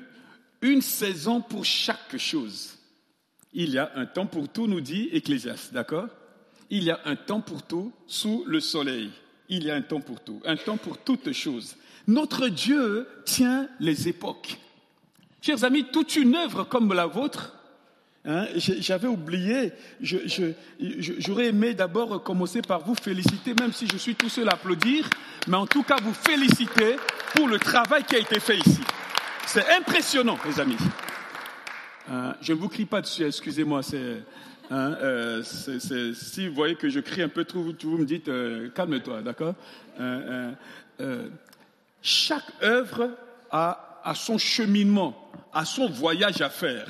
une 0.62 0.84
saison 0.84 1.42
pour 1.42 1.66
chaque 1.66 2.18
chose. 2.18 2.78
Il 3.52 3.72
y 3.72 3.80
a 3.80 3.92
un 3.96 4.06
temps 4.06 4.28
pour 4.28 4.48
tout, 4.48 4.68
nous 4.68 4.80
dit 4.80 5.10
Ecclésiaste, 5.12 5.74
d'accord? 5.74 6.08
Il 6.70 6.84
y 6.84 6.92
a 6.92 7.00
un 7.06 7.16
temps 7.16 7.42
pour 7.42 7.64
tout 7.64 7.92
sous 8.06 8.44
le 8.46 8.60
soleil. 8.60 9.10
Il 9.50 9.64
y 9.64 9.72
a 9.72 9.76
un 9.76 9.82
temps 9.82 10.02
pour 10.02 10.24
tout, 10.24 10.40
un 10.46 10.56
temps 10.56 10.78
pour 10.78 11.00
toutes 11.00 11.32
choses. 11.32 11.78
Notre 12.06 12.48
Dieu 12.48 13.08
tient 13.26 13.68
les 13.80 14.08
époques. 14.08 14.60
Chers 15.42 15.64
amis, 15.64 15.86
toute 15.92 16.16
une 16.16 16.36
œuvre 16.36 16.64
comme 16.64 16.94
la 16.94 17.08
vôtre 17.08 17.56
Hein, 18.24 18.46
j'avais 18.56 19.08
oublié, 19.08 19.74
j'aurais 20.00 21.48
aimé 21.48 21.74
d'abord 21.74 22.22
commencer 22.22 22.62
par 22.62 22.86
vous 22.86 22.94
féliciter, 22.94 23.56
même 23.56 23.74
si 23.74 23.88
je 23.88 23.98
suis 23.98 24.14
tout 24.14 24.30
seul 24.30 24.48
à 24.48 24.54
applaudir, 24.54 25.10
mais 25.48 25.58
en 25.58 25.66
tout 25.66 25.82
cas 25.82 25.96
vous 26.00 26.14
féliciter 26.14 26.98
pour 27.34 27.48
le 27.48 27.58
travail 27.58 28.04
qui 28.04 28.16
a 28.16 28.20
été 28.20 28.40
fait 28.40 28.58
ici. 28.58 28.82
C'est 29.48 29.68
impressionnant, 29.76 30.38
mes 30.46 30.60
amis. 30.60 30.78
Hein, 32.12 32.36
je 32.42 32.54
ne 32.54 32.60
vous 32.60 32.70
crie 32.70 32.86
pas 32.86 33.02
dessus, 33.02 33.26
excusez-moi. 33.26 33.82
Hein, 34.70 34.96
euh, 35.02 35.42
si 35.44 36.48
vous 36.48 36.54
voyez 36.54 36.76
que 36.76 36.90
je 36.90 37.00
crie 37.00 37.24
un 37.24 37.30
peu 37.30 37.44
trop, 37.44 37.64
vous 37.64 37.98
me 37.98 38.06
dites 38.06 38.30
euh, 38.30 38.70
calme-toi, 38.70 39.24
d'accord? 39.24 39.56
Euh, 40.00 40.52
Chaque 42.04 42.52
œuvre 42.62 43.10
a 43.52 44.14
son 44.14 44.38
cheminement, 44.38 45.32
a 45.52 45.66
son 45.66 45.90
voyage 45.90 46.40
à 46.42 46.52
faire. 46.52 46.86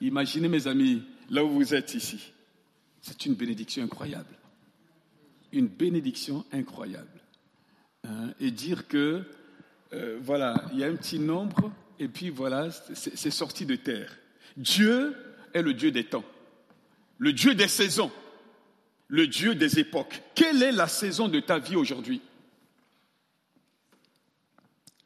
Imaginez, 0.00 0.48
mes 0.48 0.66
amis, 0.66 1.02
là 1.30 1.44
où 1.44 1.50
vous 1.50 1.74
êtes 1.74 1.94
ici. 1.94 2.32
C'est 3.00 3.26
une 3.26 3.34
bénédiction 3.34 3.84
incroyable. 3.84 4.34
Une 5.52 5.68
bénédiction 5.68 6.44
incroyable. 6.52 7.20
Hein, 8.04 8.32
et 8.40 8.50
dire 8.50 8.88
que, 8.88 9.24
euh, 9.92 10.18
voilà, 10.22 10.64
il 10.72 10.78
y 10.78 10.84
a 10.84 10.88
un 10.88 10.96
petit 10.96 11.18
nombre, 11.18 11.72
et 11.98 12.08
puis 12.08 12.30
voilà, 12.30 12.70
c'est 12.70 13.30
sorti 13.30 13.64
de 13.64 13.76
terre. 13.76 14.16
Dieu 14.56 15.16
est 15.54 15.62
le 15.62 15.74
Dieu 15.74 15.90
des 15.90 16.04
temps, 16.04 16.24
le 17.18 17.32
Dieu 17.32 17.54
des 17.54 17.68
saisons, 17.68 18.12
le 19.08 19.26
Dieu 19.26 19.54
des 19.54 19.78
époques. 19.78 20.22
Quelle 20.34 20.62
est 20.62 20.72
la 20.72 20.88
saison 20.88 21.28
de 21.28 21.40
ta 21.40 21.58
vie 21.58 21.76
aujourd'hui? 21.76 22.20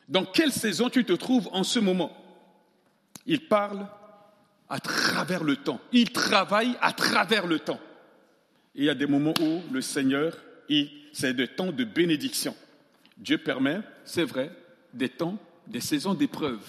Dans 0.09 0.25
quelle 0.25 0.53
saison 0.53 0.91
tu 0.91 1.05
te 1.05 1.13
trouves 1.13 1.49
en 1.53 1.63
ce 1.63 1.79
moment? 1.79 2.17
Il 3.27 3.47
parle 3.47 3.87
à 4.71 4.79
travers 4.79 5.45
le 5.45 5.57
temps. 5.57 5.81
Il 5.93 6.13
travaille 6.13 6.77
à 6.81 6.93
travers 6.93 7.47
le 7.47 7.59
temps. 7.59 7.81
Il 8.75 8.85
y 8.85 8.89
a 8.89 8.95
des 8.95 9.07
moments 9.07 9.35
où 9.41 9.61
le 9.73 9.83
Seigneur, 9.83 10.37
c'est 11.13 11.35
des 11.35 11.49
temps 11.49 11.73
de 11.73 11.85
bénédiction. 11.85 12.55
Dieu 13.19 13.37
permet, 13.37 13.81
c'est 14.05 14.25
vrai, 14.25 14.51
des 14.95 15.09
temps, 15.09 15.37
des 15.67 15.81
saisons 15.81 16.15
d'épreuve. 16.15 16.61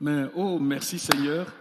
Mais, 0.00 0.24
oh, 0.34 0.58
merci 0.58 0.98
Seigneur, 0.98 1.52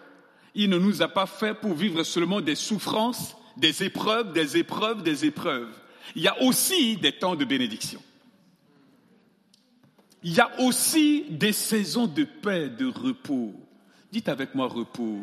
il 0.56 0.70
ne 0.70 0.78
nous 0.78 1.02
a 1.02 1.08
pas 1.08 1.26
fait 1.26 1.54
pour 1.54 1.74
vivre 1.74 2.04
seulement 2.04 2.42
des 2.42 2.56
souffrances, 2.56 3.36
des 3.58 3.84
épreuves, 3.84 4.32
des 4.32 4.58
épreuves, 4.58 5.04
des 5.04 5.26
épreuves. 5.26 5.70
Il 6.16 6.22
y 6.22 6.28
a 6.28 6.42
aussi 6.42 6.96
des 6.98 7.12
temps 7.12 7.36
de 7.36 7.44
bénédiction. 7.44 8.02
Il 10.24 10.34
y 10.34 10.40
a 10.40 10.50
aussi 10.60 11.26
des 11.30 11.54
saisons 11.54 12.08
de 12.08 12.24
paix, 12.24 12.70
de 12.70 12.86
repos. 12.86 13.54
Dites 14.12 14.30
avec 14.30 14.56
moi 14.56 14.68
repos. 14.68 15.22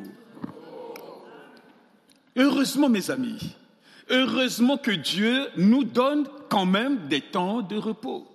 Heureusement, 2.36 2.88
mes 2.88 3.10
amis, 3.10 3.56
heureusement 4.08 4.76
que 4.76 4.90
Dieu 4.90 5.48
nous 5.56 5.84
donne 5.84 6.28
quand 6.48 6.66
même 6.66 7.08
des 7.08 7.20
temps 7.20 7.62
de 7.62 7.76
repos. 7.76 8.30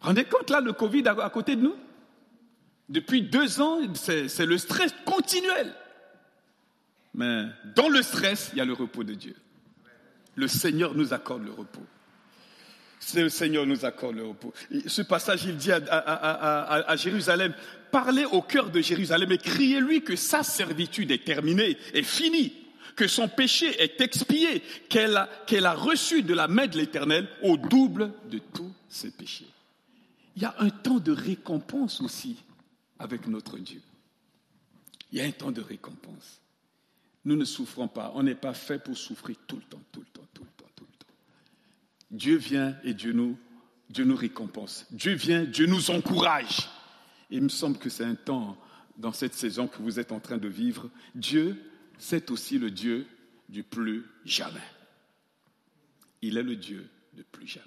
Rendez 0.00 0.24
compte 0.24 0.50
là, 0.50 0.60
le 0.60 0.72
Covid 0.72 1.04
à 1.06 1.30
côté 1.30 1.56
de 1.56 1.62
nous? 1.62 1.76
Depuis 2.88 3.22
deux 3.22 3.60
ans, 3.60 3.78
c'est 3.94 4.46
le 4.46 4.58
stress 4.58 4.92
continuel. 5.06 5.72
Mais 7.14 7.44
dans 7.76 7.88
le 7.88 8.02
stress, 8.02 8.50
il 8.52 8.58
y 8.58 8.60
a 8.60 8.64
le 8.64 8.72
repos 8.72 9.04
de 9.04 9.14
Dieu. 9.14 9.36
Le 10.34 10.48
Seigneur 10.48 10.94
nous 10.94 11.12
accorde 11.12 11.44
le 11.44 11.52
repos. 11.52 11.86
Le 13.14 13.28
Seigneur 13.28 13.66
nous 13.66 13.84
accorde 13.84 14.16
le 14.16 14.26
repos. 14.26 14.52
Ce 14.86 15.02
passage, 15.02 15.44
il 15.44 15.56
dit 15.56 15.72
à, 15.72 16.96
Jérusalem, 16.96 17.54
parlez 17.90 18.24
au 18.24 18.42
cœur 18.42 18.70
de 18.70 18.80
Jérusalem 18.80 19.32
et 19.32 19.38
criez-lui 19.38 20.02
que 20.02 20.16
sa 20.16 20.42
servitude 20.42 21.10
est 21.10 21.24
terminée, 21.24 21.76
est 21.92 22.02
finie. 22.02 22.52
que 22.94 23.08
son 23.08 23.26
péché 23.26 23.74
est 23.82 24.00
expié, 24.02 24.62
qu'elle 24.88 25.16
a, 25.16 25.28
qu'elle 25.46 25.66
a 25.66 25.72
reçu 25.72 26.22
de 26.22 26.34
la 26.34 26.46
main 26.46 26.66
de 26.66 26.76
l'Éternel 26.76 27.26
au 27.42 27.56
double 27.56 28.12
de 28.30 28.38
tous 28.38 28.70
ses 28.88 29.10
péchés. 29.10 29.48
Il 30.36 30.42
y 30.42 30.44
a 30.44 30.54
un 30.58 30.70
temps 30.70 30.98
de 30.98 31.12
récompense 31.12 32.00
aussi 32.00 32.36
avec 32.98 33.26
notre 33.26 33.58
Dieu. 33.58 33.80
Il 35.10 35.18
y 35.18 35.20
a 35.20 35.24
un 35.24 35.30
temps 35.30 35.50
de 35.50 35.60
récompense. 35.60 36.40
Nous 37.24 37.36
ne 37.36 37.44
souffrons 37.44 37.88
pas. 37.88 38.12
On 38.14 38.22
n'est 38.22 38.34
pas 38.34 38.54
fait 38.54 38.78
pour 38.78 38.96
souffrir 38.96 39.36
tout 39.46 39.56
le 39.56 39.62
temps, 39.62 39.82
tout 39.92 40.00
le 40.00 40.06
temps, 40.06 40.26
tout 40.32 40.42
le 40.42 40.42
temps, 40.42 40.42
tout 40.42 40.42
le 40.42 40.48
temps. 40.48 40.51
Dieu 42.12 42.36
vient 42.36 42.76
et 42.84 42.94
Dieu 42.94 43.12
nous, 43.12 43.36
récompense. 44.14 44.86
Dieu 44.90 45.14
vient, 45.14 45.44
Dieu 45.44 45.66
nous 45.66 45.90
encourage. 45.90 46.68
Il 47.30 47.42
me 47.42 47.48
semble 47.48 47.78
que 47.78 47.88
c'est 47.88 48.04
un 48.04 48.14
temps 48.14 48.56
dans 48.98 49.12
cette 49.12 49.34
saison 49.34 49.66
que 49.66 49.82
vous 49.82 49.98
êtes 49.98 50.12
en 50.12 50.20
train 50.20 50.36
de 50.36 50.48
vivre. 50.48 50.90
Dieu, 51.14 51.58
c'est 51.98 52.30
aussi 52.30 52.58
le 52.58 52.70
Dieu 52.70 53.06
du 53.48 53.62
plus 53.62 54.04
jamais. 54.24 54.60
Il 56.20 56.36
est 56.36 56.42
le 56.42 56.56
Dieu 56.56 56.88
de 57.14 57.22
plus 57.22 57.46
jamais. 57.46 57.66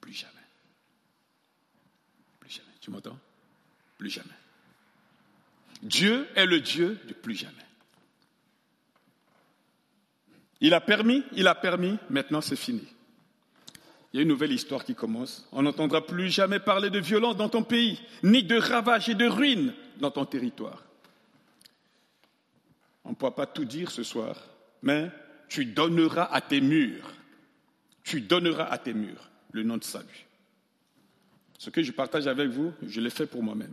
Plus 0.00 0.12
jamais. 0.12 0.32
Plus 2.38 2.50
jamais. 2.50 2.72
Tu 2.80 2.90
m'entends? 2.90 3.18
Plus 3.98 4.10
jamais. 4.10 4.28
Dieu 5.82 6.28
est 6.36 6.46
le 6.46 6.60
Dieu 6.60 6.98
de 7.08 7.14
plus 7.14 7.34
jamais. 7.34 7.65
Il 10.60 10.74
a 10.74 10.80
permis, 10.80 11.22
il 11.32 11.46
a 11.48 11.54
permis, 11.54 11.98
maintenant 12.08 12.40
c'est 12.40 12.56
fini. 12.56 12.86
Il 14.12 14.16
y 14.16 14.20
a 14.20 14.22
une 14.22 14.28
nouvelle 14.28 14.52
histoire 14.52 14.84
qui 14.84 14.94
commence. 14.94 15.46
On 15.52 15.62
n'entendra 15.62 16.06
plus 16.06 16.30
jamais 16.30 16.60
parler 16.60 16.88
de 16.88 16.98
violence 16.98 17.36
dans 17.36 17.48
ton 17.48 17.62
pays, 17.62 18.00
ni 18.22 18.42
de 18.42 18.56
ravages 18.56 19.08
et 19.08 19.14
de 19.14 19.26
ruines 19.26 19.74
dans 19.98 20.10
ton 20.10 20.24
territoire. 20.24 20.84
On 23.04 23.10
ne 23.10 23.14
pourra 23.14 23.34
pas 23.34 23.46
tout 23.46 23.64
dire 23.64 23.90
ce 23.90 24.02
soir, 24.02 24.36
mais 24.82 25.10
tu 25.48 25.66
donneras 25.66 26.28
à 26.32 26.40
tes 26.40 26.60
murs, 26.60 27.12
tu 28.02 28.20
donneras 28.20 28.64
à 28.64 28.78
tes 28.78 28.94
murs 28.94 29.30
le 29.52 29.62
nom 29.62 29.76
de 29.76 29.84
salut. 29.84 30.26
Ce 31.58 31.70
que 31.70 31.82
je 31.82 31.92
partage 31.92 32.26
avec 32.26 32.48
vous, 32.48 32.72
je 32.86 33.00
l'ai 33.00 33.10
fait 33.10 33.26
pour 33.26 33.42
moi-même. 33.42 33.72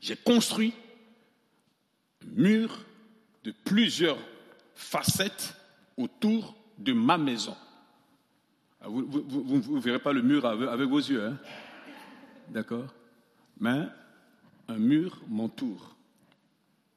J'ai 0.00 0.16
construit 0.16 0.74
un 2.22 2.40
mur 2.40 2.84
de 3.44 3.52
plusieurs 3.64 4.18
facettes 4.74 5.54
autour 5.96 6.56
de 6.78 6.92
ma 6.92 7.18
maison. 7.18 7.56
Ah, 8.80 8.88
vous 8.88 9.02
ne 9.02 9.80
verrez 9.80 9.98
pas 9.98 10.12
le 10.12 10.22
mur 10.22 10.44
avec, 10.44 10.88
vos 10.88 10.98
yeux, 10.98 11.24
hein? 11.24 11.38
d'accord 12.48 12.92
Mais 13.58 13.86
un 14.68 14.78
mur 14.78 15.20
m'entoure. 15.28 15.96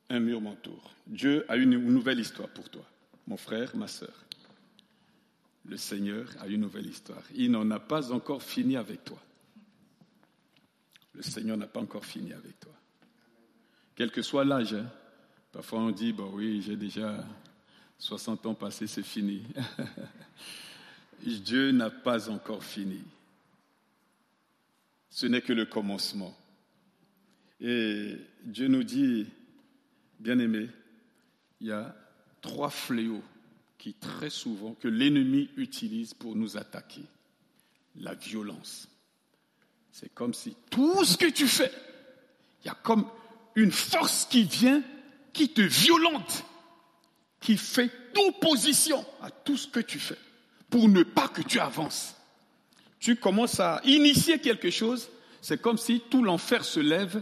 Un 0.10 0.19
mur 0.19 0.41
m'entoure. 0.41 0.91
Dieu 1.05 1.46
a 1.50 1.55
une 1.55 1.77
nouvelle 1.77 2.19
histoire 2.19 2.50
pour 2.50 2.69
toi, 2.69 2.84
mon 3.27 3.38
frère, 3.38 3.75
ma 3.75 3.88
sœur. 3.88 4.13
Le 5.65 5.77
Seigneur 5.77 6.29
a 6.39 6.48
une 6.48 6.62
nouvelle 6.62 6.86
histoire. 6.86 7.24
Il 7.36 7.51
n'en 7.51 7.69
a 7.72 7.79
pas 7.79 8.12
encore 8.12 8.41
fini 8.41 8.77
avec 8.77 9.03
toi. 9.03 9.22
Le 11.13 11.22
Seigneur 11.22 11.57
n'a 11.57 11.67
pas 11.67 11.81
encore 11.81 12.05
fini 12.05 12.31
avec 12.31 12.60
toi. 12.60 12.72
Quel 13.96 14.12
que 14.12 14.22
soit 14.22 14.46
l'âge, 14.46 14.74
hein. 14.74 14.86
parfois 15.51 15.79
on 15.79 15.91
dit, 15.91 16.13
bon 16.13 16.31
oui, 16.34 16.62
j'ai 16.62 16.75
déjà 16.75 17.25
60 17.99 18.45
ans 18.45 18.53
passés, 18.53 18.87
c'est 18.87 19.03
fini. 19.03 19.43
Dieu 21.25 21.71
n'a 21.71 21.89
pas 21.89 22.29
encore 22.29 22.63
fini. 22.63 23.01
Ce 25.09 25.25
n'est 25.25 25.41
que 25.41 25.53
le 25.53 25.65
commencement. 25.65 26.35
Et 27.59 28.15
Dieu 28.43 28.67
nous 28.67 28.83
dit, 28.83 29.25
bien 30.19 30.37
aimé, 30.39 30.69
il 31.59 31.67
y 31.67 31.71
a 31.71 31.95
trois 32.41 32.69
fléaux 32.69 33.23
qui 33.77 33.93
très 33.93 34.29
souvent 34.29 34.73
que 34.73 34.87
l'ennemi 34.87 35.49
utilise 35.57 36.13
pour 36.13 36.35
nous 36.35 36.57
attaquer. 36.57 37.03
La 37.99 38.13
violence. 38.13 38.88
C'est 39.91 40.13
comme 40.13 40.36
si 40.36 40.55
tout 40.69 41.03
ce 41.03 41.17
que 41.17 41.25
tu 41.25 41.47
fais, 41.47 41.71
il 42.63 42.67
y 42.67 42.69
a 42.69 42.75
comme 42.75 43.07
une 43.55 43.71
force 43.71 44.25
qui 44.25 44.43
vient, 44.43 44.83
qui 45.33 45.49
te 45.49 45.62
violente, 45.62 46.45
qui 47.39 47.58
fait 47.58 47.91
opposition 48.28 49.06
à 49.21 49.30
tout 49.30 49.58
ce 49.58 49.67
que 49.67 49.80
tu 49.80 50.00
fais 50.00 50.17
pour 50.69 50.89
ne 50.89 51.04
pas 51.04 51.28
que 51.28 51.41
tu 51.41 51.60
avances. 51.60 52.15
Tu 53.00 53.15
commences 53.15 53.60
à 53.60 53.82
initier 53.86 54.39
quelque 54.39 54.69
chose, 54.69 55.10
c'est 55.41 55.62
comme 55.62 55.78
si 55.78 56.02
tout 56.10 56.23
l'enfer 56.23 56.65
se 56.65 56.80
lève 56.80 57.21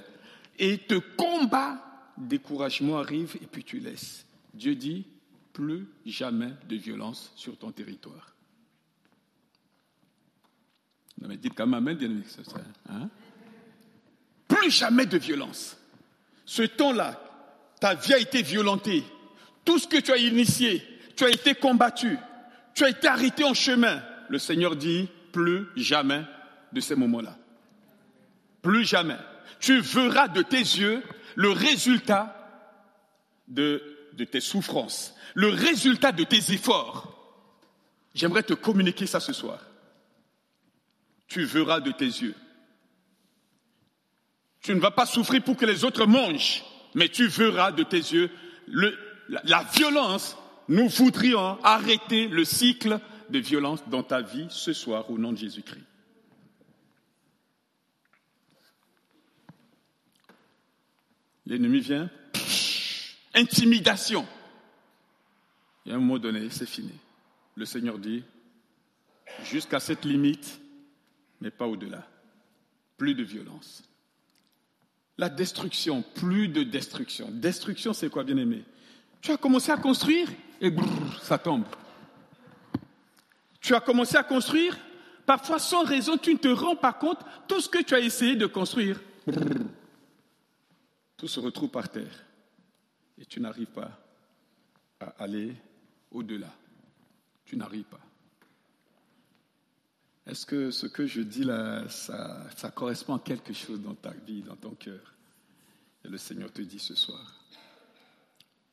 et 0.58 0.78
te 0.78 0.96
combat, 0.96 1.78
découragement 2.18 2.98
arrive 2.98 3.36
et 3.42 3.46
puis 3.46 3.64
tu 3.64 3.80
laisses. 3.80 4.26
Dieu 4.54 4.76
dit, 4.76 5.06
plus 5.54 5.88
jamais 6.06 6.52
de 6.68 6.76
violence 6.76 7.32
sur 7.36 7.58
ton 7.58 7.72
territoire. 7.72 8.34
Non 11.22 11.30
mais 11.30 11.38
dites 11.38 11.54
quand 11.56 11.68
même, 11.68 11.88
hein? 12.90 13.10
Plus 14.48 14.72
jamais 14.72 15.06
de 15.06 15.18
violence. 15.18 15.78
Ce 16.46 16.64
temps-là, 16.64 17.22
ta 17.80 17.96
vie 17.96 18.14
a 18.14 18.20
été 18.20 18.42
violentée. 18.42 19.04
Tout 19.66 19.80
ce 19.80 19.88
que 19.88 19.98
tu 19.98 20.12
as 20.12 20.18
initié, 20.18 20.84
tu 21.18 21.26
as 21.26 21.30
été 21.30 21.56
combattu, 21.56 22.18
tu 22.74 22.86
as 22.86 22.90
été 22.90 23.08
arrêté 23.08 23.44
en 23.44 23.54
chemin. 23.54 24.02
Le 24.30 24.38
Seigneur 24.38 24.76
dit, 24.76 25.10
plus 25.32 25.68
jamais 25.76 26.24
de 26.72 26.80
ces 26.80 26.96
moments-là. 26.96 27.38
Plus 28.62 28.86
jamais. 28.86 29.18
Tu 29.60 29.80
verras 29.80 30.28
de 30.28 30.42
tes 30.42 30.58
yeux 30.58 31.04
le 31.36 31.50
résultat 31.50 32.32
de, 33.48 33.82
tes 34.32 34.40
souffrances, 34.40 35.14
le 35.34 35.50
résultat 35.50 36.12
de 36.12 36.24
tes 36.24 36.54
efforts. 36.54 37.12
J'aimerais 38.14 38.44
te 38.44 38.54
communiquer 38.54 39.08
ça 39.08 39.20
ce 39.20 39.34
soir. 39.34 39.60
Tu 41.28 41.44
verras 41.44 41.80
de 41.80 41.92
tes 41.92 42.06
yeux. 42.06 42.36
Tu 44.62 44.74
ne 44.74 44.80
vas 44.80 44.92
pas 44.92 45.06
souffrir 45.06 45.44
pour 45.44 45.58
que 45.58 45.66
les 45.66 45.84
autres 45.84 46.06
mangent, 46.06 46.64
mais 46.94 47.10
tu 47.10 47.28
verras 47.28 47.72
de 47.72 47.84
tes 47.84 47.98
yeux 47.98 48.32
le, 48.68 48.98
la, 49.30 49.64
violence 49.64 50.38
nous 50.68 50.90
voudrions 50.90 51.64
arrêter 51.64 52.28
le 52.28 52.44
cycle 52.44 53.00
de 53.30 53.40
violence 53.40 53.88
dans 53.88 54.04
ta 54.04 54.22
vie 54.22 54.48
ce 54.50 54.74
soir 54.74 55.10
au 55.10 55.18
nom 55.18 55.32
de 55.32 55.38
Jésus-Christ. 55.38 55.84
L'ennemi 61.48 61.80
vient, 61.80 62.10
intimidation. 63.36 64.26
Et 65.86 65.92
à 65.92 65.96
un 65.96 66.00
moment 66.00 66.18
donné, 66.18 66.50
c'est 66.50 66.66
fini. 66.66 66.94
Le 67.56 67.66
Seigneur 67.66 68.00
dit, 68.00 68.24
jusqu'à 69.44 69.80
cette 69.80 70.06
limite, 70.06 70.60
mais 71.42 71.52
pas 71.52 71.68
au-delà. 71.68 72.08
Plus 72.98 73.14
de 73.14 73.24
violence. 73.24 73.84
La 75.20 75.30
destruction, 75.30 76.02
plus 76.16 76.48
de 76.48 76.64
destruction. 76.64 77.30
Destruction, 77.30 77.94
c'est 77.94 78.10
quoi, 78.10 78.24
bien 78.24 78.38
aimé 78.38 78.64
Tu 79.26 79.32
as 79.32 79.38
commencé 79.38 79.72
à 79.72 79.78
construire, 79.78 80.30
et 80.62 80.72
ça 81.24 81.40
tombe. 81.40 81.66
Tu 83.60 83.74
as 83.74 83.80
commencé 83.80 84.16
à 84.18 84.24
construire, 84.24 84.78
parfois 85.26 85.58
sans 85.58 85.84
raison, 85.84 86.16
tu 86.16 86.32
ne 86.32 86.38
te 86.38 86.48
rends 86.48 86.76
pas 86.76 86.94
compte, 86.94 87.18
tout 87.48 87.60
ce 87.60 87.68
que 87.68 87.82
tu 87.82 87.96
as 87.96 88.00
essayé 88.02 88.36
de 88.36 88.46
construire, 88.46 89.02
tout 91.18 91.28
se 91.28 91.40
retrouve 91.40 91.70
par 91.70 91.90
terre. 91.90 92.24
Et 93.18 93.26
tu 93.26 93.42
n'arrives 93.42 93.66
pas 93.66 94.00
à 95.00 95.06
aller 95.24 95.56
au-delà. 96.12 96.54
Tu 97.46 97.58
n'arrives 97.58 97.86
pas. 97.86 98.02
Est-ce 100.28 100.46
que 100.46 100.70
ce 100.70 100.86
que 100.86 101.08
je 101.08 101.22
dis 101.22 101.46
là, 101.46 101.90
ça, 101.90 102.46
ça 102.56 102.70
correspond 102.70 103.16
à 103.16 103.20
quelque 103.20 103.54
chose 103.54 103.82
dans 103.82 103.96
ta 103.96 104.12
vie, 104.12 104.44
dans 104.44 104.56
ton 104.56 104.76
cœur? 104.76 105.16
Et 106.04 106.10
le 106.10 106.20
Seigneur 106.20 106.52
te 106.52 106.62
dit 106.62 106.78
ce 106.78 106.94
soir, 106.94 107.42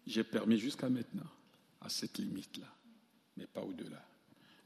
j'ai 0.07 0.25
permis 0.25 0.59
jusqu'à 0.59 0.89
maintenant 0.89 1.31
à 1.81 1.89
cette 1.89 2.19
limite-là, 2.19 2.73
mais 3.37 3.47
pas 3.47 3.63
au-delà. 3.63 4.05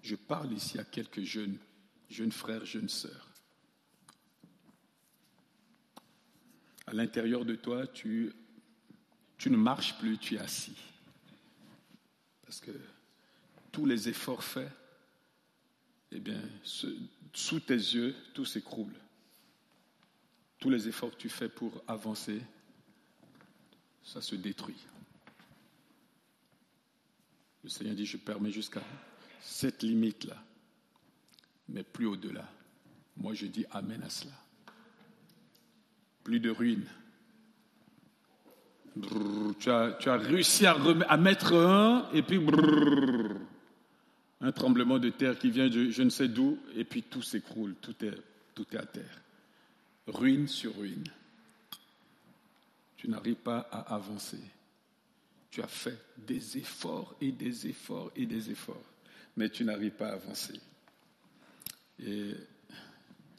Je 0.02 0.16
parle 0.16 0.52
ici 0.52 0.78
à 0.78 0.84
quelques 0.84 1.22
jeunes, 1.22 1.58
jeunes 2.08 2.32
frères, 2.32 2.64
jeunes 2.64 2.88
sœurs. 2.88 3.28
À 6.86 6.94
l'intérieur 6.94 7.44
de 7.44 7.56
toi, 7.56 7.86
tu, 7.86 8.32
tu 9.36 9.50
ne 9.50 9.56
marches 9.56 9.98
plus, 9.98 10.18
tu 10.18 10.36
es 10.36 10.38
assis. 10.38 10.76
Parce 12.42 12.60
que 12.60 12.70
tous 13.72 13.86
les 13.86 14.08
efforts 14.08 14.44
faits, 14.44 14.70
eh 16.12 16.20
bien, 16.20 16.40
sous 16.62 17.60
tes 17.60 17.74
yeux, 17.74 18.14
tout 18.32 18.44
s'écroule. 18.44 18.94
Tous 20.58 20.70
les 20.70 20.88
efforts 20.88 21.10
que 21.10 21.16
tu 21.16 21.28
fais 21.28 21.48
pour 21.48 21.82
avancer, 21.88 22.40
ça 24.04 24.22
se 24.22 24.36
détruit. 24.36 24.86
Le 27.66 27.70
Seigneur 27.70 27.96
dit, 27.96 28.06
je 28.06 28.16
permets 28.16 28.52
jusqu'à 28.52 28.80
cette 29.40 29.82
limite-là, 29.82 30.36
mais 31.68 31.82
plus 31.82 32.06
au-delà. 32.06 32.48
Moi, 33.16 33.34
je 33.34 33.46
dis 33.46 33.64
Amen 33.72 34.00
à 34.04 34.08
cela. 34.08 34.34
Plus 36.22 36.38
de 36.38 36.48
ruines, 36.48 36.86
tu, 39.58 39.68
as, 39.68 40.16
réussi 40.16 40.64
à, 40.64 41.16
mettre 41.16 41.54
un, 41.54 42.08
et 42.12 42.22
puis 42.22 42.38
un 44.40 44.52
tremblement 44.52 45.00
de 45.00 45.08
terre 45.08 45.36
qui 45.36 45.50
vient 45.50 45.68
de 45.68 45.90
je 45.90 46.02
ne 46.04 46.10
sais 46.10 46.28
d'où, 46.28 46.60
et 46.76 46.84
puis 46.84 47.02
tout 47.02 47.22
s'écroule, 47.22 47.74
tout 47.82 47.96
est 48.04 48.76
à 48.76 48.86
terre. 48.86 49.22
Ruine 50.06 50.46
sur 50.46 50.76
ruine. 50.76 51.10
Tu 52.96 53.10
n'arrives 53.10 53.34
pas 53.34 53.68
à 53.72 53.92
avancer. 53.96 54.38
Tu 55.56 55.62
as 55.62 55.68
fait 55.68 55.98
des 56.18 56.58
efforts 56.58 57.16
et 57.18 57.32
des 57.32 57.66
efforts 57.66 58.12
et 58.14 58.26
des 58.26 58.50
efforts, 58.50 58.84
mais 59.38 59.48
tu 59.48 59.64
n'arrives 59.64 59.92
pas 59.92 60.10
à 60.10 60.12
avancer. 60.12 60.60
Et 61.98 62.34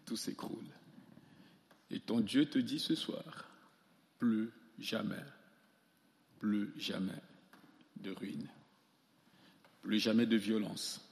tout 0.03 0.17
s'écroule. 0.17 0.65
Et 1.91 1.99
ton 1.99 2.21
Dieu 2.21 2.47
te 2.47 2.57
dit 2.57 2.79
ce 2.79 2.95
soir, 2.95 3.21
plus 4.17 4.49
jamais, 4.79 5.23
plus 6.39 6.73
jamais 6.79 7.21
de 7.97 8.09
ruine, 8.09 8.49
plus 9.83 9.99
jamais 9.99 10.25
de 10.25 10.37
violence, 10.37 11.07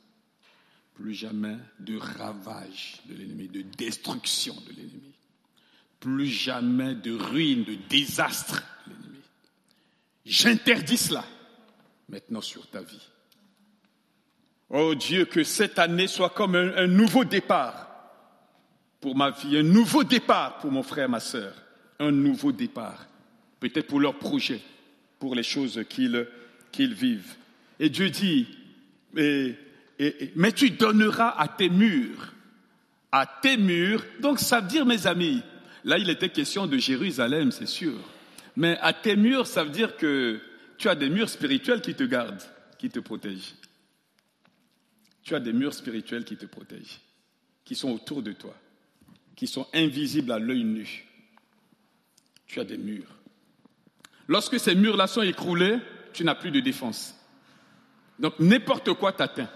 plus 0.95 1.13
jamais 1.13 1.59
de 1.81 1.97
ravage 1.97 3.03
de 3.05 3.13
l'ennemi, 3.13 3.47
de 3.47 3.61
destruction 3.61 4.55
de 4.61 4.71
l'ennemi, 4.71 5.13
plus 5.99 6.25
jamais 6.25 6.95
de 6.95 7.11
ruine, 7.11 7.63
de 7.63 7.75
désastre 7.89 8.55
de 8.55 8.57
l'ennemi. 8.57 8.74
J'interdis 10.25 10.97
cela 10.97 11.23
maintenant 12.09 12.41
sur 12.41 12.67
ta 12.67 12.81
vie. 12.81 13.07
Oh 14.69 14.95
Dieu, 14.95 15.25
que 15.25 15.43
cette 15.43 15.77
année 15.77 16.07
soit 16.07 16.31
comme 16.31 16.55
un, 16.55 16.87
nouveau 16.87 17.23
départ 17.23 17.87
pour 18.99 19.15
ma 19.15 19.29
vie, 19.29 19.57
un 19.57 19.63
nouveau 19.63 20.03
départ 20.03 20.57
pour 20.57 20.71
mon 20.71 20.81
frère, 20.81 21.07
ma 21.07 21.19
soeur, 21.19 21.53
un 21.99 22.11
nouveau 22.11 22.51
départ, 22.51 23.05
peut-être 23.59 23.87
pour 23.87 23.99
leurs 23.99 24.17
projets, 24.17 24.61
pour 25.19 25.35
les 25.35 25.43
choses 25.43 25.83
qu'ils 25.87 26.93
vivent. 26.93 27.35
Et 27.79 27.89
Dieu 27.89 28.09
dit, 28.09 28.47
mais 29.13 30.51
tu 30.55 30.71
donneras 30.71 31.35
à 31.37 31.47
tes 31.47 31.69
murs, 31.69 32.33
à 33.11 33.27
tes 33.27 33.57
murs, 33.57 34.03
donc 34.19 34.39
ça 34.39 34.59
veut 34.59 34.67
dire, 34.67 34.85
mes 34.87 35.05
amis, 35.05 35.43
là 35.83 35.99
il 35.99 36.09
était 36.09 36.29
question 36.29 36.65
de 36.65 36.77
Jérusalem, 36.79 37.51
c'est 37.51 37.67
sûr, 37.67 37.99
mais 38.55 38.77
à 38.79 38.93
tes 38.93 39.15
murs, 39.15 39.47
ça 39.47 39.63
veut 39.63 39.71
dire 39.71 39.97
que 39.97 40.39
tu 40.77 40.89
as 40.89 40.95
des 40.95 41.09
murs 41.09 41.29
spirituels 41.29 41.81
qui 41.81 41.95
te 41.95 42.03
gardent, 42.03 42.41
qui 42.77 42.89
te 42.89 42.99
protègent. 42.99 43.55
Tu 45.23 45.35
as 45.35 45.39
des 45.39 45.53
murs 45.53 45.73
spirituels 45.73 46.23
qui 46.23 46.37
te 46.37 46.45
protègent, 46.45 46.99
qui 47.63 47.75
sont 47.75 47.91
autour 47.91 48.21
de 48.21 48.31
toi, 48.31 48.55
qui 49.35 49.47
sont 49.47 49.67
invisibles 49.73 50.31
à 50.31 50.39
l'œil 50.39 50.63
nu. 50.63 51.05
Tu 52.45 52.59
as 52.59 52.63
des 52.63 52.77
murs. 52.77 53.09
Lorsque 54.27 54.59
ces 54.59 54.75
murs-là 54.75 55.07
sont 55.07 55.21
écroulés, 55.21 55.79
tu 56.13 56.23
n'as 56.23 56.35
plus 56.35 56.51
de 56.51 56.59
défense. 56.59 57.15
Donc 58.19 58.39
n'importe 58.39 58.93
quoi 58.93 59.11
t'atteint. 59.11 59.49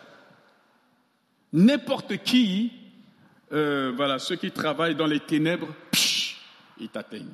N'importe 1.54 2.18
qui, 2.18 2.72
euh, 3.52 3.92
voilà, 3.96 4.20
ceux 4.20 4.36
qui 4.36 4.52
travaillent 4.52 4.96
dans 4.96 5.08
les 5.08 5.20
ténèbres, 5.20 5.74
ils 6.80 6.90
t'atteignent. 6.90 7.34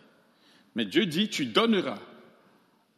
Mais 0.76 0.86
Dieu 0.86 1.06
dit, 1.06 1.30
tu 1.30 1.46
donneras 1.46 2.00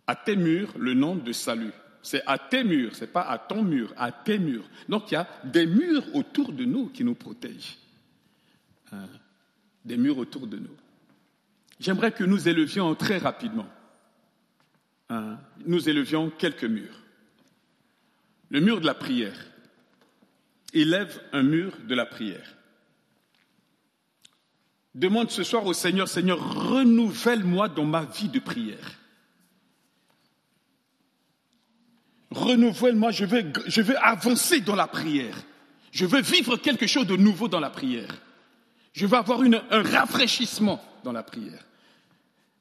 à 0.08 0.16
tes 0.16 0.36
murs 0.36 0.74
le 0.78 0.94
nom 0.94 1.16
de 1.16 1.32
salut. 1.32 1.74
C'est 2.02 2.24
à 2.26 2.38
tes 2.38 2.64
murs, 2.64 2.96
ce 2.96 3.02
n'est 3.02 3.12
pas 3.12 3.22
à 3.22 3.38
ton 3.38 3.64
mur, 3.64 3.94
à 3.98 4.12
tes 4.12 4.40
murs. 4.40 4.68
Donc 4.88 5.12
il 5.12 5.16
y 5.16 5.18
a 5.18 5.28
des 5.44 5.66
murs 5.66 6.04
autour 6.16 6.54
de 6.54 6.66
nous 6.66 6.88
qui 6.88 7.04
nous 7.04 7.16
protègent. 7.16 7.78
Hein? 8.92 9.08
Des 9.84 9.98
murs 9.98 10.18
autour 10.18 10.48
de 10.48 10.58
nous. 10.58 10.76
J'aimerais 11.80 12.12
que 12.12 12.24
nous 12.24 12.48
élevions 12.48 12.96
très 12.96 13.18
rapidement. 13.18 13.68
Hein? 15.10 15.38
Nous 15.66 15.90
élevions 15.90 16.30
quelques 16.30 16.64
murs. 16.64 17.04
Le 18.50 18.62
mur 18.62 18.80
de 18.80 18.86
la 18.86 18.96
prière. 18.96 19.38
Élève 20.74 21.22
un 21.34 21.44
mur 21.44 21.78
de 21.88 21.96
la 21.96 22.06
prière. 22.06 22.57
Demande 24.98 25.30
ce 25.30 25.44
soir 25.44 25.64
au 25.68 25.74
Seigneur, 25.74 26.08
Seigneur, 26.08 26.40
renouvelle-moi 26.72 27.70
dans 27.70 27.86
ma 27.86 28.06
vie 28.06 28.30
de 28.30 28.40
prière. 28.40 28.98
Renouvelle-moi, 32.32 33.12
je 33.12 33.26
veux, 33.26 33.44
je 33.68 33.82
veux 33.84 33.96
avancer 34.04 34.60
dans 34.62 34.76
la 34.76 34.88
prière. 34.88 35.36
Je 35.92 36.08
veux 36.08 36.22
vivre 36.22 36.58
quelque 36.58 36.88
chose 36.88 37.06
de 37.06 37.16
nouveau 37.16 37.48
dans 37.48 37.60
la 37.60 37.70
prière. 37.70 38.10
Je 38.94 39.06
veux 39.06 39.16
avoir 39.16 39.42
un 39.42 39.84
rafraîchissement 39.84 40.84
dans 41.04 41.12
la 41.12 41.22
prière. 41.22 41.64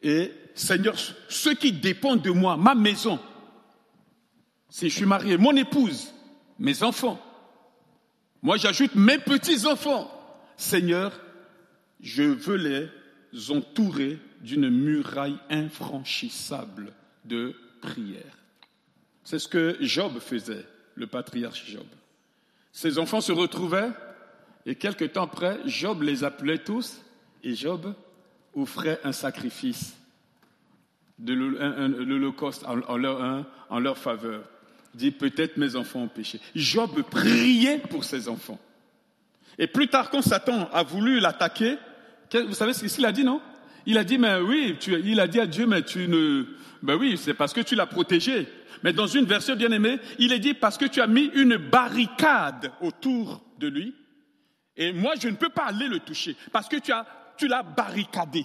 Et 0.03 0.31
Seigneur, 0.55 0.95
ce 1.31 1.49
qui 1.49 1.73
dépend 1.73 2.17
de 2.17 2.31
moi, 2.31 2.59
ma 2.59 2.75
maison, 2.75 3.19
si 4.69 4.91
je 4.91 4.95
suis 4.95 5.07
marié, 5.07 5.39
mon 5.39 5.57
épouse, 5.57 6.13
mes 6.59 6.83
enfants, 6.83 7.19
moi 8.43 8.59
j'ajoute 8.59 8.95
mes 8.95 9.17
petits-enfants, 9.17 10.11
Seigneur, 10.59 11.19
je 12.01 12.23
veux 12.23 12.57
les 12.57 12.89
entourer 13.51 14.19
d'une 14.41 14.71
muraille 14.71 15.39
infranchissable 15.51 16.93
de 17.25 17.55
prière. 17.81 18.39
C'est 19.25 19.39
ce 19.39 19.49
que 19.49 19.77
Job 19.81 20.19
faisait, 20.21 20.65
le 20.95 21.07
patriarche 21.07 21.71
Job. 21.71 21.87
Ses 22.73 22.99
enfants 22.99 23.21
se 23.21 23.33
retrouvaient 23.33 23.91
et 24.67 24.75
quelque 24.75 25.05
temps 25.05 25.25
après, 25.25 25.59
Job 25.67 26.03
les 26.03 26.25
appelait 26.25 26.59
tous 26.59 27.01
et 27.43 27.55
Job 27.55 27.95
offrait 28.55 29.01
un 29.05 29.13
sacrifice 29.13 29.97
de 31.19 31.33
l'Holocauste 31.33 32.65
en, 32.65 32.97
leur, 32.97 33.47
en 33.71 33.79
leur 33.79 33.97
faveur. 33.99 34.45
Il 34.95 34.99
dit 34.99 35.11
peut-être 35.11 35.57
mes 35.57 35.77
enfants 35.77 36.03
ont 36.03 36.09
péché. 36.09 36.41
Job 36.55 37.03
priait 37.11 37.79
pour 37.79 38.05
ses 38.05 38.29
enfants. 38.29 38.59
Et 39.59 39.67
plus 39.67 39.89
tard, 39.89 40.11
quand 40.11 40.23
Satan 40.23 40.69
a 40.73 40.83
voulu 40.83 41.21
l'attaquer, 41.21 41.79
vous 42.33 42.55
savez 42.55 42.73
ce 42.73 42.85
qu'il 42.87 43.07
a 43.07 43.13
dit, 43.13 43.25
non? 43.25 43.41
Il 43.87 43.99
a 43.99 44.05
dit, 44.05 44.19
mais 44.19 44.39
oui, 44.41 44.77
il 45.05 45.21
a 45.21 45.29
dit 45.29 45.41
à 45.41 45.47
Dieu, 45.47 45.67
mais 45.67 45.83
tu 45.83 46.09
ne... 46.09 46.45
Ben 46.83 46.97
oui, 46.97 47.17
c'est 47.17 47.35
parce 47.35 47.53
que 47.53 47.61
tu 47.61 47.75
l'as 47.75 47.87
protégé. 47.87 48.49
Mais 48.83 48.93
dans 48.93 49.07
une 49.07 49.25
version 49.25 49.57
bien 49.57 49.71
aimée, 49.71 49.99
il 50.19 50.33
est 50.33 50.39
dit 50.39 50.55
parce 50.55 50.77
que 50.77 50.85
tu 50.85 51.01
as 51.01 51.07
mis 51.07 51.31
une 51.35 51.57
barricade 51.57 52.73
autour 52.81 53.43
de 53.59 53.69
lui. 53.69 53.95
Et 54.77 54.93
moi, 54.93 55.15
je 55.19 55.29
ne 55.29 55.37
peux 55.37 55.49
pas 55.49 55.67
aller 55.67 55.89
le 55.89 56.01
toucher 56.01 56.37
parce 56.53 56.69
que 56.69 56.77
tu 56.77 56.93
as, 56.93 57.07
tu 57.39 57.49
l'as 57.49 57.63
barricadé. 57.63 58.45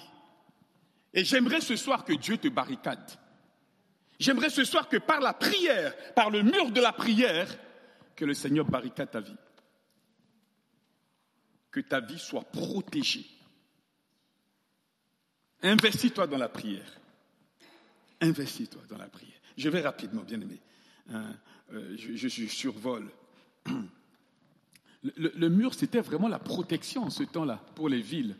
Et 1.13 1.25
j'aimerais 1.25 1.59
ce 1.59 1.75
soir 1.75 2.05
que 2.05 2.13
Dieu 2.13 2.37
te 2.37 2.47
barricade. 2.47 3.11
J'aimerais 4.19 4.49
ce 4.49 4.63
soir 4.63 4.87
que 4.87 4.97
par 4.97 5.19
la 5.19 5.33
prière, 5.33 5.93
par 6.15 6.29
le 6.29 6.43
mur 6.43 6.71
de 6.71 6.79
la 6.79 6.93
prière, 6.93 7.47
que 8.15 8.23
le 8.23 8.33
Seigneur 8.33 8.65
barricade 8.65 9.11
ta 9.11 9.19
vie 9.19 9.35
que 11.71 11.79
ta 11.79 11.99
vie 11.99 12.19
soit 12.19 12.43
protégée. 12.43 13.25
Investis-toi 15.63 16.27
dans 16.27 16.37
la 16.37 16.49
prière. 16.49 16.99
Investis-toi 18.19 18.81
dans 18.89 18.97
la 18.97 19.07
prière. 19.07 19.39
Je 19.57 19.69
vais 19.69 19.81
rapidement, 19.81 20.23
bien 20.23 20.41
aimé. 20.41 20.59
Hein, 21.11 21.33
euh, 21.73 21.95
je, 21.97 22.47
survole. 22.47 23.09
Le, 25.03 25.49
mur, 25.49 25.73
c'était 25.73 26.01
vraiment 26.01 26.27
la 26.27 26.39
protection 26.39 27.03
en 27.03 27.09
ce 27.09 27.23
temps-là 27.23 27.63
pour 27.75 27.89
les 27.89 28.01
villes. 28.01 28.35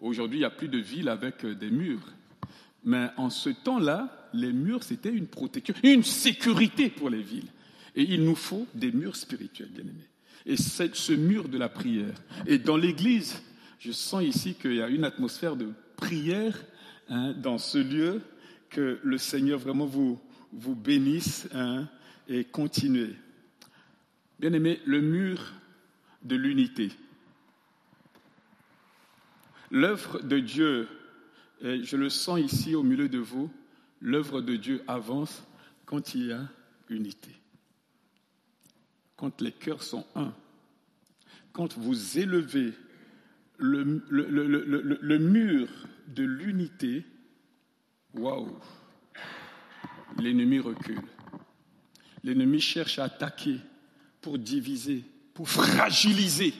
Aujourd'hui, 0.00 0.38
il 0.38 0.40
n'y 0.40 0.46
a 0.46 0.50
plus 0.50 0.68
de 0.68 0.78
villes 0.78 1.08
avec 1.08 1.44
euh, 1.44 1.54
des 1.54 1.70
murs. 1.70 2.12
Mais 2.84 3.08
en 3.16 3.30
ce 3.30 3.50
temps-là, 3.50 4.30
les 4.32 4.52
murs, 4.52 4.82
c'était 4.82 5.12
une 5.12 5.26
protection, 5.26 5.74
une 5.82 6.04
sécurité 6.04 6.88
pour 6.88 7.10
les 7.10 7.22
villes. 7.22 7.50
Et 7.94 8.02
il 8.02 8.24
nous 8.24 8.36
faut 8.36 8.66
des 8.74 8.92
murs 8.92 9.16
spirituels, 9.16 9.70
bien 9.70 9.84
aimés 9.84 10.08
et 10.46 10.56
ce 10.56 11.12
mur 11.12 11.48
de 11.48 11.58
la 11.58 11.68
prière. 11.68 12.14
Et 12.46 12.58
dans 12.58 12.76
l'Église, 12.76 13.42
je 13.80 13.90
sens 13.90 14.22
ici 14.22 14.54
qu'il 14.54 14.74
y 14.74 14.82
a 14.82 14.88
une 14.88 15.04
atmosphère 15.04 15.56
de 15.56 15.72
prière 15.96 16.56
hein, 17.08 17.32
dans 17.32 17.58
ce 17.58 17.78
lieu, 17.78 18.22
que 18.70 19.00
le 19.02 19.18
Seigneur 19.18 19.58
vraiment 19.58 19.86
vous, 19.86 20.20
vous 20.52 20.76
bénisse 20.76 21.48
hein, 21.52 21.88
et 22.28 22.44
continuez. 22.44 23.14
Bien 24.38 24.52
aimé, 24.52 24.80
le 24.84 25.00
mur 25.00 25.52
de 26.22 26.36
l'unité. 26.36 26.92
L'œuvre 29.70 30.20
de 30.20 30.38
Dieu, 30.38 30.88
je 31.60 31.96
le 31.96 32.08
sens 32.08 32.38
ici 32.40 32.74
au 32.74 32.82
milieu 32.82 33.08
de 33.08 33.18
vous, 33.18 33.50
l'œuvre 34.00 34.40
de 34.40 34.54
Dieu 34.56 34.82
avance 34.86 35.42
quand 35.86 36.14
il 36.14 36.26
y 36.26 36.32
a 36.32 36.42
unité 36.88 37.30
quand 39.16 39.40
les 39.40 39.52
cœurs 39.52 39.82
sont 39.82 40.06
un, 40.14 40.32
quand 41.52 41.76
vous 41.78 42.18
élevez 42.18 42.72
le, 43.58 45.18
mur 45.18 45.68
de 46.08 46.22
l'unité, 46.22 47.04
waouh, 48.14 48.58
l'ennemi 50.18 50.58
recule. 50.60 51.02
L'ennemi 52.22 52.60
cherche 52.60 52.98
à 52.98 53.04
attaquer 53.04 53.58
pour 54.20 54.38
diviser, 54.38 55.04
pour 55.32 55.48
fragiliser, 55.48 56.52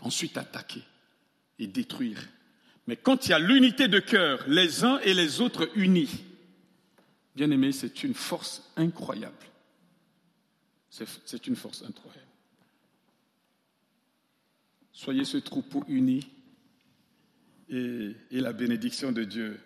ensuite 0.00 0.36
attaquer 0.36 0.82
et 1.58 1.66
détruire. 1.66 2.26
Mais 2.86 2.96
quand 2.96 3.26
il 3.26 3.30
y 3.30 3.34
a 3.34 3.38
l'unité 3.38 3.86
de 3.86 4.00
cœur, 4.00 4.42
les 4.48 4.84
uns 4.84 4.98
et 5.00 5.14
les 5.14 5.40
autres 5.40 5.70
unis, 5.76 6.24
Bien 7.34 7.50
aimé, 7.50 7.72
c'est 7.72 8.02
une 8.02 8.14
force 8.14 8.70
incroyable. 8.76 9.34
C'est 10.90 11.46
une 11.46 11.56
force 11.56 11.82
incroyable. 11.82 12.26
Soyez 14.92 15.24
ce 15.24 15.38
troupeau 15.38 15.84
uni 15.88 16.28
et, 17.68 18.14
la 18.32 18.52
bénédiction 18.52 19.12
de 19.12 19.22
Dieu 19.24 19.58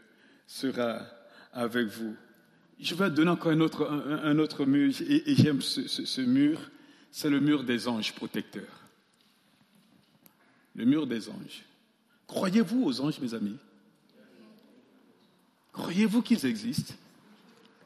sera 0.47 1.07
avec 1.53 1.89
vous. 1.89 2.15
Je 2.79 2.95
vais 2.95 3.11
donner 3.11 3.31
encore 3.31 3.53
un 3.53 3.61
autre, 3.61 3.89
un, 3.89 4.39
autre 4.39 4.67
mur, 4.67 4.93
et, 5.01 5.35
j'aime 5.35 5.63
ce, 5.63 6.21
mur, 6.21 6.71
c'est 7.11 7.31
le 7.31 7.41
mur 7.41 7.65
des 7.65 7.89
anges 7.89 8.15
protecteurs. 8.15 8.81
Le 10.75 10.85
mur 10.85 11.07
des 11.07 11.29
anges. 11.29 11.65
Croyez-vous 12.27 12.85
aux 12.85 13.01
anges, 13.01 13.19
mes 13.21 13.33
amis? 13.33 13.57
Croyez-vous 15.73 16.21
qu'ils 16.21 16.45
existent? 16.45 16.95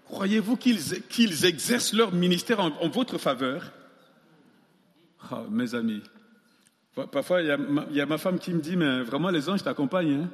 Croyez-vous 0.09 0.57
qu'ils 0.57 1.45
exercent 1.45 1.93
leur 1.93 2.13
ministère 2.13 2.61
en, 2.61 2.89
votre 2.89 3.19
faveur? 3.19 3.73
Ah, 5.31 5.45
Mes 5.51 5.75
amis, 5.75 6.03
parfois 7.13 7.43
il 7.43 7.49
y, 7.93 8.01
a 8.01 8.07
ma 8.07 8.19
femme 8.19 8.39
qui 8.39 8.53
me 8.55 8.61
dit, 8.61 8.77
mais 8.77 9.03
vraiment 9.03 9.31
les 9.31 9.49
anges 9.49 9.63
t'accompagnent. 9.63 10.23
Hein? 10.23 10.31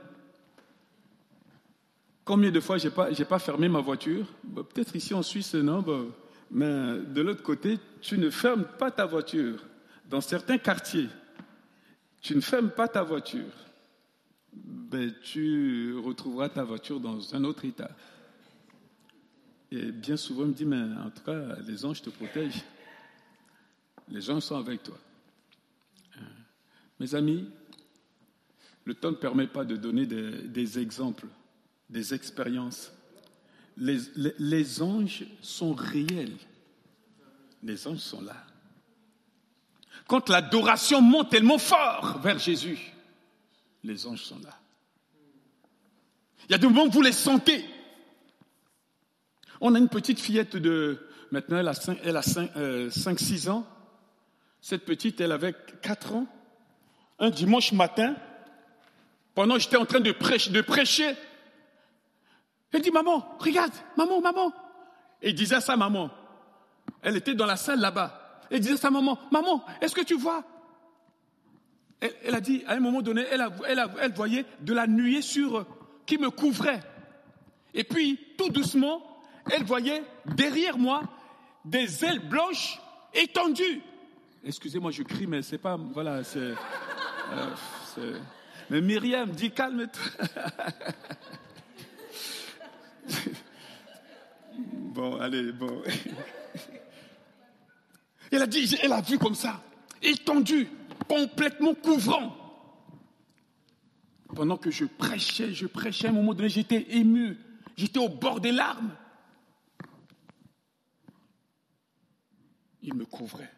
Combien 2.24 2.50
de 2.50 2.60
fois 2.60 2.78
j'ai 2.78 2.90
pas, 2.90 3.10
pas 3.10 3.38
fermé 3.38 3.68
ma 3.68 3.80
voiture? 3.80 4.26
Peut-être 4.54 4.94
ici 4.94 5.12
en 5.12 5.22
Suisse, 5.22 5.54
non, 5.54 5.84
mais 6.50 6.98
de 6.98 7.20
l'autre 7.20 7.42
côté, 7.42 7.78
tu 8.00 8.16
ne 8.16 8.30
fermes 8.30 8.64
pas 8.78 8.90
ta 8.90 9.06
voiture. 9.06 9.58
Dans 10.08 10.20
certains 10.20 10.58
quartiers, 10.58 11.08
tu 12.22 12.36
ne 12.36 12.40
fermes 12.40 12.70
pas 12.70 12.86
ta 12.86 13.02
voiture. 13.02 13.52
Ben, 14.52 15.12
tu 15.22 15.98
retrouveras 15.98 16.48
ta 16.48 16.62
voiture 16.62 17.00
dans 17.00 17.34
un 17.34 17.42
autre 17.42 17.64
état. 17.64 17.90
Et 19.74 19.90
bien 19.90 20.16
souvent, 20.16 20.44
on 20.44 20.46
me 20.46 20.52
dit, 20.52 20.64
mais 20.64 20.80
en 21.04 21.10
tout 21.10 21.22
cas, 21.24 21.56
les 21.66 21.84
anges 21.84 22.00
te 22.00 22.08
protègent. 22.08 22.62
Les 24.08 24.30
anges 24.30 24.44
sont 24.44 24.56
avec 24.56 24.84
toi. 24.84 24.96
Mes 27.00 27.12
amis, 27.16 27.48
le 28.84 28.94
temps 28.94 29.10
ne 29.10 29.16
permet 29.16 29.48
pas 29.48 29.64
de 29.64 29.74
donner 29.74 30.06
des, 30.06 30.78
exemples, 30.78 31.26
des 31.90 32.14
expériences. 32.14 32.92
Les, 33.76 33.98
les, 34.38 34.80
anges 34.80 35.24
sont 35.42 35.74
réels. 35.74 36.36
Les 37.64 37.88
anges 37.88 37.98
sont 37.98 38.22
là. 38.22 38.46
Quand 40.06 40.28
l'adoration 40.28 41.00
monte 41.00 41.30
tellement 41.30 41.58
fort 41.58 42.20
vers 42.22 42.38
Jésus, 42.38 42.78
les 43.82 44.06
anges 44.06 44.22
sont 44.22 44.38
là. 44.38 44.56
Il 46.48 46.52
y 46.52 46.54
a 46.54 46.58
des 46.58 46.68
moments 46.68 46.84
où 46.84 46.90
vous 46.90 47.02
les 47.02 47.10
sentez. 47.10 47.64
On 49.66 49.74
a 49.74 49.78
une 49.78 49.88
petite 49.88 50.20
fillette 50.20 50.56
de, 50.58 50.98
maintenant 51.30 51.56
elle 51.56 51.68
a 51.68 51.72
5, 51.72 51.98
elle 52.04 52.18
a 52.18 52.22
6 52.22 52.38
euh, 52.54 53.50
ans. 53.50 53.66
Cette 54.60 54.84
petite, 54.84 55.22
elle 55.22 55.32
avait 55.32 55.54
4 55.80 56.16
ans. 56.16 56.26
Un 57.18 57.30
dimanche 57.30 57.72
matin, 57.72 58.14
pendant 59.34 59.54
que 59.54 59.60
j'étais 59.60 59.78
en 59.78 59.86
train 59.86 60.00
de 60.00 60.12
prêcher, 60.12 61.14
elle 62.72 62.82
dit, 62.82 62.90
maman, 62.90 63.26
regarde, 63.38 63.72
maman, 63.96 64.20
maman. 64.20 64.52
Et 65.22 65.32
disait 65.32 65.54
à 65.54 65.60
sa 65.62 65.78
maman, 65.78 66.10
elle 67.00 67.16
était 67.16 67.34
dans 67.34 67.46
la 67.46 67.56
salle 67.56 67.80
là-bas, 67.80 68.42
elle 68.50 68.60
disait 68.60 68.74
à 68.74 68.76
sa 68.76 68.90
maman, 68.90 69.18
maman, 69.32 69.64
est-ce 69.80 69.94
que 69.94 70.04
tu 70.04 70.18
vois? 70.18 70.44
Elle, 72.00 72.34
a 72.34 72.42
dit, 72.42 72.64
à 72.66 72.74
un 72.74 72.80
moment 72.80 73.00
donné, 73.00 73.24
elle, 73.30 73.48
elle, 73.66 73.82
elle 74.02 74.12
voyait 74.12 74.44
de 74.60 74.74
la 74.74 74.86
nuée 74.86 75.22
sur, 75.22 75.66
qui 76.04 76.18
me 76.18 76.28
couvrait. 76.28 76.82
Et 77.72 77.84
puis, 77.84 78.20
tout 78.36 78.50
doucement, 78.50 79.13
elle 79.50 79.64
voyait 79.64 80.02
derrière 80.26 80.78
moi 80.78 81.02
des 81.64 82.04
ailes 82.04 82.28
blanches 82.28 82.80
étendues. 83.12 83.82
Excusez-moi, 84.44 84.90
je 84.90 85.02
crie, 85.02 85.26
mais 85.26 85.42
c'est 85.42 85.58
pas. 85.58 85.76
Voilà, 85.76 86.22
c'est. 86.24 86.54
Euh, 87.98 88.18
mais 88.70 88.80
Myriam 88.80 89.30
dit 89.30 89.50
calme-toi. 89.50 90.26
bon, 94.68 95.20
allez, 95.20 95.52
bon. 95.52 95.82
Elle 98.30 98.42
a 98.42 98.46
dit, 98.46 98.76
elle 98.82 98.92
a 98.92 99.00
vu 99.00 99.18
comme 99.18 99.34
ça, 99.34 99.62
étendu, 100.02 100.68
complètement 101.08 101.74
couvrant. 101.74 102.36
Pendant 104.34 104.56
que 104.56 104.70
je 104.70 104.84
prêchais, 104.84 105.52
je 105.52 105.66
prêchais, 105.66 106.08
à 106.08 106.10
un 106.10 106.14
moment 106.14 106.34
donné, 106.34 106.48
j'étais 106.48 106.86
ému, 106.90 107.38
j'étais 107.76 108.00
au 108.00 108.08
bord 108.08 108.40
des 108.40 108.50
larmes. 108.50 108.90
Il 112.84 112.94
me 112.94 113.06
couvrait 113.06 113.52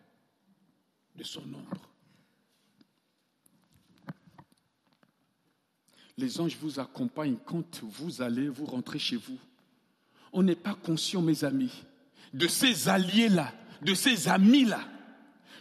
de 1.16 1.24
son 1.24 1.40
ombre. 1.40 1.90
Les 6.16 6.40
anges 6.40 6.56
vous 6.60 6.80
accompagnent 6.80 7.36
quand 7.44 7.82
vous 7.82 8.22
allez 8.22 8.48
vous 8.48 8.64
rentrer 8.64 8.98
chez 8.98 9.16
vous. 9.16 9.38
On 10.32 10.42
n'est 10.42 10.54
pas 10.54 10.74
conscient, 10.74 11.20
mes 11.20 11.44
amis, 11.44 11.84
de 12.32 12.46
ces 12.46 12.88
alliés-là, 12.88 13.52
de 13.82 13.94
ces 13.94 14.28
amis-là, 14.28 14.80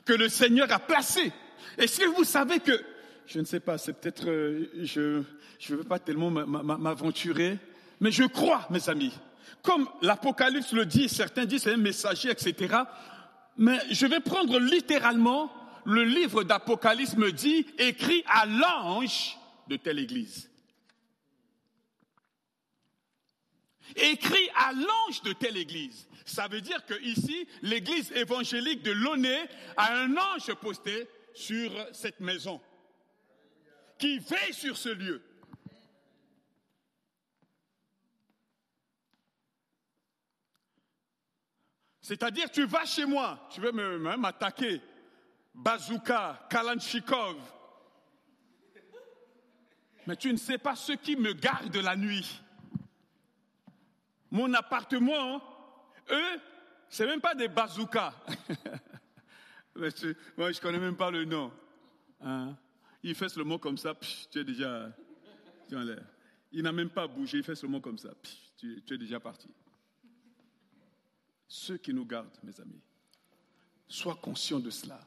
que 0.05 0.13
le 0.13 0.29
Seigneur 0.29 0.71
a 0.71 0.79
placés. 0.79 1.33
Est-ce 1.77 1.99
que 1.99 2.15
vous 2.15 2.23
savez 2.23 2.59
que, 2.59 2.79
je 3.25 3.39
ne 3.39 3.45
sais 3.45 3.59
pas, 3.59 3.77
c'est 3.77 3.93
peut-être, 3.93 4.29
euh, 4.29 4.69
je 4.83 5.23
ne 5.71 5.77
veux 5.77 5.83
pas 5.83 5.99
tellement 5.99 6.29
m'aventurer, 6.29 7.57
mais 7.99 8.11
je 8.11 8.23
crois, 8.23 8.67
mes 8.69 8.87
amis, 8.89 9.13
comme 9.61 9.89
l'Apocalypse 10.01 10.71
le 10.73 10.85
dit, 10.85 11.09
certains 11.09 11.45
disent 11.45 11.63
c'est 11.63 11.73
un 11.73 11.77
messager, 11.77 12.29
etc 12.29 12.83
mais 13.57 13.79
je 13.91 14.05
vais 14.05 14.19
prendre 14.19 14.59
littéralement 14.59 15.51
le 15.85 16.03
livre 16.03 16.43
d'Apocalypse 16.43 17.15
me 17.15 17.31
dit 17.31 17.65
écrit 17.77 18.23
à 18.27 18.45
l'ange 18.45 19.37
de 19.67 19.77
telle 19.77 19.99
église. 19.99 20.49
Écrit 23.95 24.49
à 24.55 24.73
l'ange 24.73 25.21
de 25.23 25.33
telle 25.33 25.57
église. 25.57 26.07
Ça 26.25 26.47
veut 26.47 26.61
dire 26.61 26.83
que 26.85 26.99
ici, 27.03 27.47
l'église 27.61 28.11
évangélique 28.13 28.81
de 28.81 28.91
Launay 28.91 29.47
a 29.77 29.95
un 29.99 30.17
ange 30.17 30.51
posté 30.55 31.07
sur 31.33 31.71
cette 31.93 32.19
maison 32.19 32.59
qui 33.99 34.17
veille 34.19 34.53
sur 34.53 34.75
ce 34.75 34.89
lieu. 34.89 35.21
C'est-à-dire, 42.05 42.51
tu 42.51 42.67
vas 42.67 42.85
chez 42.85 43.03
moi, 43.03 43.47
tu 43.49 43.59
veux 43.59 43.71
m'attaquer. 43.71 44.79
Bazooka, 45.55 46.45
Kalanchikov. 46.51 47.35
Mais 50.05 50.15
tu 50.15 50.31
ne 50.31 50.37
sais 50.37 50.59
pas 50.59 50.75
ce 50.75 50.91
qui 50.91 51.15
me 51.15 51.33
garde 51.33 51.75
la 51.75 51.95
nuit. 51.95 52.43
Mon 54.29 54.53
appartement, 54.53 55.41
eux, 56.11 56.39
c'est 56.89 57.07
même 57.07 57.21
pas 57.21 57.33
des 57.33 57.47
bazookas. 57.47 58.13
moi, 59.75 59.89
je 59.89 60.07
ne 60.57 60.61
connais 60.61 60.77
même 60.77 60.97
pas 60.97 61.09
le 61.09 61.25
nom. 61.25 61.51
Hein? 62.21 62.55
Il 63.01 63.15
fait 63.15 63.29
seulement 63.29 63.57
comme 63.57 63.79
ça, 63.79 63.95
tu 64.29 64.41
es 64.41 64.43
déjà. 64.43 64.91
Il 66.51 66.61
n'a 66.61 66.71
même 66.71 66.91
pas 66.91 67.07
bougé, 67.07 67.39
il 67.39 67.43
fait 67.43 67.55
seulement 67.55 67.81
comme 67.81 67.97
ça, 67.97 68.13
tu 68.55 68.83
es 68.91 68.97
déjà 68.99 69.19
parti 69.19 69.49
ceux 71.47 71.77
qui 71.77 71.93
nous 71.93 72.05
gardent, 72.05 72.37
mes 72.43 72.59
amis. 72.59 72.81
Sois 73.87 74.15
conscient 74.15 74.59
de 74.59 74.69
cela. 74.69 74.99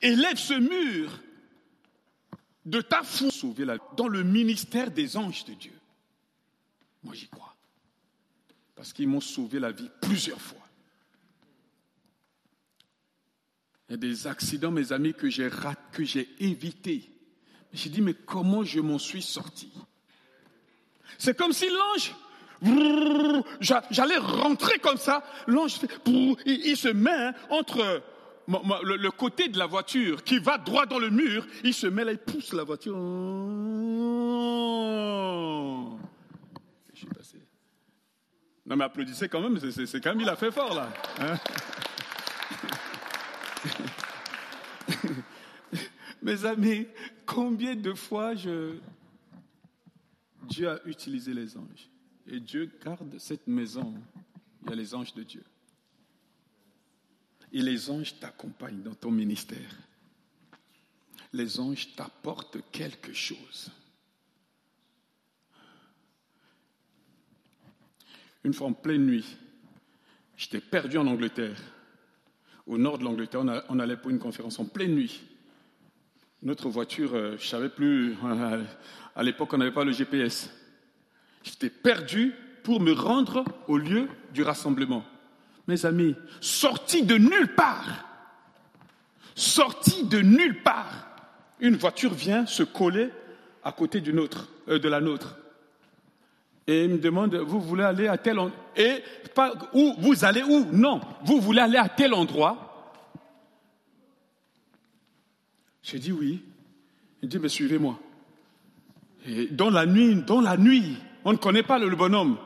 Élève 0.00 0.36
ce 0.36 0.54
mur 0.54 1.20
de 2.64 2.80
ta 2.80 3.02
foi 3.02 3.30
dans 3.96 4.08
le 4.08 4.22
ministère 4.22 4.90
des 4.90 5.16
anges 5.16 5.44
de 5.44 5.54
Dieu. 5.54 5.78
Moi, 7.02 7.14
j'y 7.14 7.28
crois. 7.28 7.56
Parce 8.74 8.92
qu'ils 8.92 9.08
m'ont 9.08 9.20
sauvé 9.20 9.58
la 9.58 9.72
vie 9.72 9.90
plusieurs 10.00 10.40
fois. 10.40 10.58
Il 13.88 13.92
y 13.92 13.94
a 13.94 13.98
des 13.98 14.26
accidents, 14.26 14.70
mes 14.70 14.92
amis, 14.92 15.12
que 15.12 15.28
j'ai 15.28 15.50
que 15.92 16.04
j'ai 16.04 16.28
évités. 16.38 17.10
J'ai 17.72 17.90
dit, 17.90 18.00
mais 18.00 18.14
comment 18.14 18.64
je 18.64 18.80
m'en 18.80 18.98
suis 18.98 19.22
sorti? 19.22 19.70
C'est 21.18 21.36
comme 21.36 21.52
si 21.52 21.68
l'ange 21.68 22.14
J'allais 23.60 24.18
rentrer 24.18 24.78
comme 24.78 24.96
ça. 24.96 25.24
L'ange 25.46 25.80
il, 26.46 26.76
se 26.76 26.88
met 26.88 27.32
entre 27.50 28.02
le, 28.48 29.10
côté 29.10 29.48
de 29.48 29.58
la 29.58 29.66
voiture 29.66 30.22
qui 30.22 30.38
va 30.38 30.58
droit 30.58 30.86
dans 30.86 30.98
le 31.00 31.10
mur. 31.10 31.46
Il 31.64 31.74
se 31.74 31.86
met 31.88 32.04
là, 32.04 32.12
il 32.12 32.18
pousse 32.18 32.52
la 32.52 32.62
voiture. 32.62 32.94
Je 36.92 36.98
suis 36.98 37.06
passé. 37.06 37.38
Non 38.66 38.76
mais 38.76 38.84
applaudissez 38.84 39.28
quand 39.28 39.40
même, 39.40 39.58
c'est 39.58 40.00
quand 40.00 40.10
même 40.10 40.20
il 40.20 40.28
a 40.28 40.36
fait 40.36 40.52
fort 40.52 40.74
là. 40.74 40.88
Mes 46.22 46.44
amis, 46.44 46.86
combien 47.26 47.74
de 47.74 47.94
fois 47.94 48.36
je... 48.36 48.76
Dieu 50.44 50.70
a 50.70 50.78
utilisé 50.86 51.34
les 51.34 51.56
anges 51.56 51.91
et 52.26 52.40
Dieu 52.40 52.70
garde 52.84 53.18
cette 53.18 53.46
maison 53.46 53.94
il 54.62 54.70
y 54.70 54.72
a 54.72 54.76
les 54.76 54.94
anges 54.94 55.14
de 55.14 55.22
Dieu. 55.22 55.44
Et 57.52 57.60
les 57.60 57.90
anges 57.90 58.18
t'accompagnent 58.18 58.82
dans 58.82 58.94
ton 58.94 59.10
ministère. 59.10 59.76
Les 61.32 61.58
anges 61.60 61.94
t'apportent 61.94 62.58
quelque 62.70 63.12
chose. 63.12 63.70
Une 68.44 68.54
fois 68.54 68.68
en 68.68 68.72
pleine 68.72 69.06
nuit, 69.06 69.36
j'étais 70.36 70.60
perdu 70.60 70.98
en 70.98 71.06
Angleterre. 71.06 71.60
Au 72.66 72.78
nord 72.78 72.98
de 72.98 73.04
l'Angleterre, 73.04 73.42
on, 73.68 73.78
allait 73.78 73.96
pour 73.96 74.10
une 74.10 74.18
conférence 74.18 74.58
en 74.58 74.64
pleine 74.64 74.94
nuit. 74.94 75.22
Notre 76.42 76.68
voiture, 76.68 77.14
euh, 77.14 77.36
je 77.36 77.44
ne 77.44 77.48
savais 77.48 77.68
plus, 77.68 78.16
à 79.14 79.22
l'époque, 79.22 79.52
on 79.52 79.58
n'avait 79.58 79.72
pas 79.72 79.84
le 79.84 79.92
GPS. 79.92 80.50
J'étais 81.42 81.70
perdu 81.70 82.34
pour 82.62 82.80
me 82.80 82.92
rendre 82.92 83.44
au 83.68 83.76
lieu 83.76 84.08
du 84.32 84.42
rassemblement. 84.42 85.04
Mes 85.66 85.84
amis, 85.86 86.14
sorti 86.40 87.04
de 87.04 87.16
nulle 87.16 87.54
part, 87.54 88.04
sorti 89.34 90.04
de 90.04 90.20
nulle 90.20 90.62
part, 90.62 91.08
une 91.60 91.76
voiture 91.76 92.12
vient 92.12 92.46
se 92.46 92.62
coller 92.62 93.10
à 93.62 93.72
côté 93.72 94.00
d'une 94.00 94.18
autre, 94.18 94.48
euh, 94.68 94.78
de 94.78 94.88
la 94.88 95.00
nôtre. 95.00 95.36
Et 96.66 96.84
il 96.84 96.90
me 96.90 96.98
demande, 96.98 97.34
vous 97.34 97.60
voulez 97.60 97.84
aller 97.84 98.08
à 98.08 98.18
tel 98.18 98.38
endroit? 98.38 98.58
Et 98.76 99.02
pas 99.34 99.52
où 99.72 99.94
Vous 99.98 100.24
allez 100.24 100.42
où? 100.42 100.66
Non, 100.72 101.00
vous 101.24 101.40
voulez 101.40 101.60
aller 101.60 101.78
à 101.78 101.88
tel 101.88 102.14
endroit? 102.14 102.68
J'ai 105.82 105.98
dit 105.98 106.12
oui. 106.12 106.42
Il 107.22 107.28
dit, 107.28 107.38
mais 107.38 107.48
suivez-moi. 107.48 107.98
Et 109.26 109.46
dans 109.46 109.70
la 109.70 109.86
nuit, 109.86 110.16
dans 110.16 110.40
la 110.40 110.56
nuit, 110.56 110.96
on 111.24 111.32
ne 111.32 111.38
connaît 111.38 111.62
pas 111.62 111.78
le 111.78 111.94
bonhomme. 111.94 112.36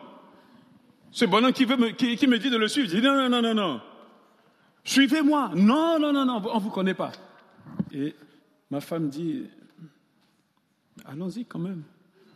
Ce 1.11 1.25
bonhomme 1.25 1.53
qui, 1.53 1.65
veut 1.65 1.77
me, 1.77 1.91
qui, 1.91 2.27
me 2.27 2.39
dit 2.39 2.51
de 2.51 2.57
le 2.57 2.69
suivre, 2.69 2.89
je 2.91 2.97
dis 2.97 3.03
non, 3.03 3.15
non, 3.15 3.29
non, 3.29 3.43
non, 3.43 3.55
non. 3.55 3.81
Suivez-moi. 4.85 5.53
Non, 5.55 5.99
non, 5.99 6.13
non, 6.13 6.25
non, 6.25 6.43
on 6.53 6.57
ne 6.57 6.63
vous 6.63 6.71
connaît 6.71 6.95
pas. 6.95 7.13
Et 7.93 8.15
ma 8.71 8.81
femme 8.81 9.09
dit, 9.09 9.45
allons-y 11.05 11.45
quand 11.45 11.59
même. 11.59 11.83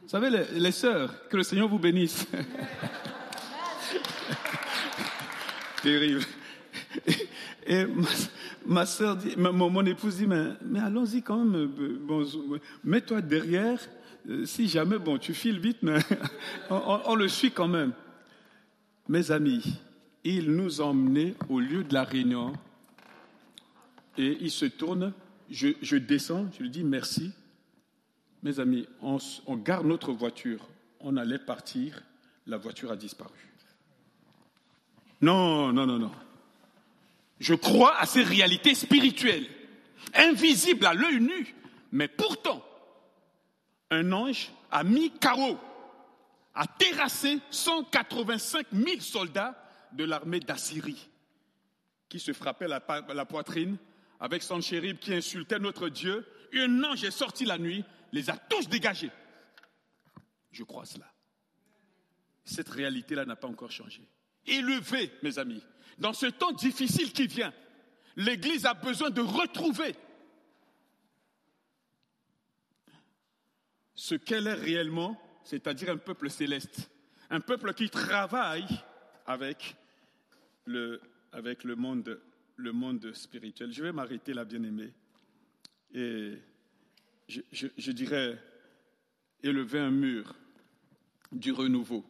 Vous 0.02 0.08
savez, 0.08 0.30
les, 0.52 0.72
sœurs, 0.72 1.28
que 1.28 1.36
le 1.36 1.42
Seigneur 1.42 1.68
vous 1.68 1.78
bénisse. 1.78 2.26
Terrible. 5.82 6.22
Et, 7.66 7.86
ma, 8.66 8.86
sœur 8.86 9.16
dit, 9.16 9.34
mon, 9.36 9.84
épouse 9.86 10.16
dit, 10.16 10.26
mais, 10.26 10.54
mais 10.62 10.80
allons-y 10.80 11.22
quand 11.22 11.44
même. 11.44 11.70
Bon, 12.00 12.24
mets-toi 12.82 13.20
derrière. 13.20 13.78
Euh, 14.28 14.44
si 14.44 14.68
jamais, 14.68 14.98
bon, 14.98 15.18
tu 15.18 15.34
files 15.34 15.58
vite, 15.58 15.78
mais 15.82 15.98
on 16.70 17.14
le 17.14 17.28
suit 17.28 17.52
quand 17.52 17.68
même. 17.68 17.92
Mes 19.08 19.30
amis, 19.30 19.80
il 20.24 20.52
nous 20.52 20.80
emmenait 20.80 21.34
au 21.48 21.60
lieu 21.60 21.84
de 21.84 21.94
la 21.94 22.04
réunion 22.04 22.52
et 24.18 24.38
il 24.40 24.50
se 24.50 24.66
tourne, 24.66 25.12
je, 25.50 25.96
descends, 25.96 26.46
je 26.56 26.62
lui 26.62 26.70
dis 26.70 26.84
merci. 26.84 27.32
Mes 28.42 28.60
amis, 28.60 28.86
on, 29.02 29.18
on 29.46 29.56
garde 29.56 29.86
notre 29.86 30.12
voiture, 30.12 30.68
on 31.00 31.16
allait 31.16 31.38
partir, 31.38 32.02
la 32.46 32.56
voiture 32.56 32.92
a 32.92 32.96
disparu. 32.96 33.34
Non, 35.20 35.72
non, 35.72 35.86
non, 35.86 35.98
non. 35.98 36.12
Je 37.38 37.54
crois 37.54 37.98
à 37.98 38.06
ces 38.06 38.22
réalités 38.22 38.74
spirituelles, 38.74 39.46
invisibles 40.14 40.86
à 40.86 40.94
l'œil 40.94 41.20
nu, 41.20 41.54
mais 41.92 42.08
pourtant, 42.08 42.62
un 43.90 44.12
ange 44.12 44.52
a 44.70 44.84
mis 44.84 45.10
carreau 45.10 45.58
a 46.54 46.66
terrassé 46.66 47.38
185 47.50 48.66
000 48.72 49.00
soldats 49.00 49.56
de 49.92 50.04
l'armée 50.04 50.40
d'Assyrie, 50.40 51.08
qui 52.08 52.18
se 52.18 52.32
frappaient 52.32 52.68
la, 52.68 52.82
la, 53.14 53.24
poitrine 53.24 53.76
avec 54.18 54.42
son 54.42 54.60
chérib 54.60 54.98
qui 54.98 55.14
insultait 55.14 55.58
notre 55.58 55.88
Dieu. 55.88 56.26
Un 56.52 56.82
ange 56.84 57.04
est 57.04 57.10
sorti 57.10 57.44
la 57.44 57.58
nuit, 57.58 57.84
les 58.12 58.30
a 58.30 58.36
tous 58.36 58.68
dégagés. 58.68 59.10
Je 60.50 60.64
crois 60.64 60.84
cela. 60.84 61.06
Cette 62.44 62.68
réalité-là 62.68 63.24
n'a 63.24 63.36
pas 63.36 63.48
encore 63.48 63.70
changé. 63.70 64.02
Élevé, 64.46 65.12
mes 65.22 65.38
amis, 65.38 65.64
dans 65.98 66.12
ce 66.12 66.26
temps 66.26 66.52
difficile 66.52 67.12
qui 67.12 67.26
vient, 67.26 67.52
l'Église 68.16 68.66
a 68.66 68.74
besoin 68.74 69.10
de 69.10 69.20
retrouver 69.20 69.94
ce 74.00 74.14
qu'elle 74.14 74.46
est 74.46 74.54
réellement 74.54 75.20
c'est-à-dire 75.44 75.90
un 75.90 75.98
peuple 75.98 76.30
céleste, 76.30 76.90
un 77.28 77.40
peuple 77.40 77.74
qui 77.74 77.90
travaille 77.90 78.66
avec 79.26 79.76
le, 80.64 81.00
monde, 81.76 82.18
le 82.56 82.72
monde 82.72 83.12
spirituel. 83.12 83.72
Je 83.72 83.82
vais 83.82 83.92
m'arrêter 83.92 84.32
là, 84.32 84.46
bien-aimé, 84.46 84.90
et 85.92 86.32
je, 87.28 87.40
je 87.52 87.92
dirais 87.92 88.42
élever 89.42 89.80
un 89.80 89.90
mur 89.90 90.34
du 91.30 91.52
renouveau, 91.52 92.04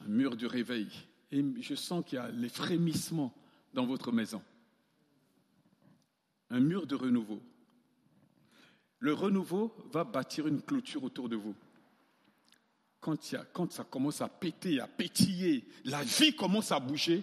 un 0.00 0.08
mur 0.08 0.34
du 0.34 0.46
réveil. 0.46 0.88
Et 1.30 1.44
je 1.60 1.74
sens 1.74 2.04
qu'il 2.06 2.16
y 2.16 2.22
a 2.22 2.30
les 2.30 2.48
frémissements 2.48 3.34
dans 3.74 3.84
votre 3.84 4.12
maison. 4.12 4.42
Un 6.48 6.60
mur 6.60 6.86
de 6.86 6.94
renouveau. 6.94 7.42
Le 9.04 9.12
renouveau 9.12 9.70
va 9.92 10.02
bâtir 10.02 10.46
une 10.46 10.62
clôture 10.62 11.04
autour 11.04 11.28
de 11.28 11.36
vous 11.36 11.54
quand, 13.52 13.70
ça 13.70 13.84
commence 13.84 14.22
à 14.22 14.28
péter, 14.30 14.80
à 14.80 14.86
pétiller, 14.86 15.66
la 15.84 16.02
vie 16.02 16.34
commence 16.34 16.72
à 16.72 16.80
bouger, 16.80 17.22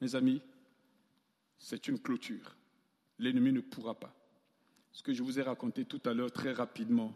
mes 0.00 0.16
amis, 0.16 0.42
c'est 1.56 1.86
une 1.86 2.00
clôture. 2.00 2.56
L'ennemi 3.20 3.52
ne 3.52 3.60
pourra 3.60 3.94
pas. 3.94 4.12
Ce 4.90 5.04
que 5.04 5.12
je 5.12 5.22
vous 5.22 5.38
ai 5.38 5.42
raconté 5.42 5.84
tout 5.84 6.00
à 6.04 6.12
l'heure 6.12 6.32
très 6.32 6.52
rapidement, 6.52 7.14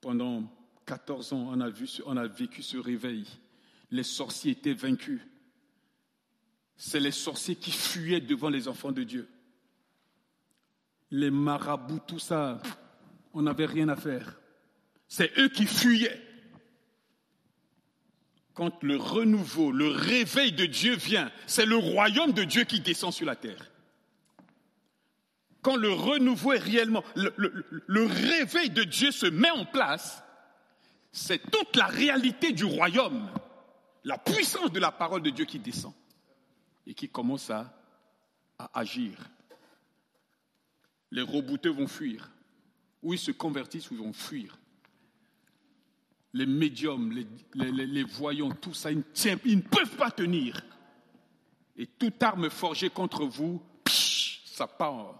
pendant 0.00 0.50
14 0.86 1.34
ans, 1.34 1.50
on 1.52 1.60
a, 1.60 1.70
on 2.06 2.16
a 2.16 2.26
vécu 2.26 2.62
ce 2.62 2.78
réveil. 2.78 3.26
Les 3.90 4.04
sorciers 4.04 4.52
étaient 4.52 4.72
vaincus. 4.72 5.20
C'est 6.78 6.98
les 7.00 7.10
sorciers 7.10 7.56
qui 7.56 7.72
fuyaient 7.72 8.22
devant 8.22 8.48
les 8.48 8.68
enfants 8.68 8.92
de 8.92 9.02
Dieu. 9.02 9.28
Les 11.10 11.30
marabouts, 11.30 12.00
tout 12.06 12.18
ça, 12.18 12.62
on 13.32 13.42
n'avait 13.42 13.66
rien 13.66 13.88
à 13.88 13.96
faire. 13.96 14.40
C'est 15.08 15.36
eux 15.38 15.48
qui 15.48 15.66
fuyaient 15.66 16.20
quand 18.60 18.82
le 18.82 18.96
renouveau, 18.96 19.72
le 19.72 19.88
réveil 19.88 20.52
de 20.52 20.66
Dieu 20.66 20.94
vient, 20.94 21.32
c'est 21.46 21.64
le 21.64 21.76
royaume 21.76 22.32
de 22.32 22.44
Dieu 22.44 22.64
qui 22.64 22.80
descend 22.80 23.10
sur 23.10 23.24
la 23.24 23.34
terre. 23.34 23.70
Quand 25.62 25.76
le 25.76 25.90
renouveau 25.90 26.52
est 26.52 26.58
réellement, 26.58 27.02
le, 27.14 28.04
réveil 28.04 28.68
de 28.68 28.82
Dieu 28.82 29.12
se 29.12 29.24
met 29.24 29.50
en 29.50 29.64
place, 29.64 30.22
c'est 31.12 31.50
toute 31.50 31.74
la 31.74 31.86
réalité 31.86 32.52
du 32.52 32.64
royaume, 32.64 33.30
la 34.04 34.18
puissance 34.18 34.72
de 34.72 34.80
la 34.80 34.92
parole 34.92 35.22
de 35.22 35.30
Dieu 35.30 35.46
qui 35.46 35.58
descend 35.58 35.94
et 36.86 36.92
qui 36.92 37.08
commence 37.08 37.48
à, 37.50 37.72
à 38.58 38.78
agir. 38.78 39.16
Les 41.10 41.22
rebouteux 41.22 41.70
vont 41.70 41.88
fuir, 41.88 42.30
ou 43.02 43.14
ils 43.14 43.18
se 43.18 43.30
convertissent 43.30 43.90
ou 43.90 43.94
ils 43.94 44.00
vont 44.00 44.12
fuir 44.12 44.60
les 46.32 46.46
médiums, 46.46 47.12
les, 47.54 48.04
voyants, 48.04 48.50
tout 48.52 48.74
ça, 48.74 48.90
ils 48.92 48.98
ne, 48.98 49.60
peuvent 49.62 49.96
pas 49.96 50.10
tenir. 50.10 50.62
Et 51.76 51.86
toute 51.86 52.22
arme 52.22 52.50
forgée 52.50 52.90
contre 52.90 53.24
vous, 53.24 53.60
ça 53.86 54.66
part. 54.66 55.14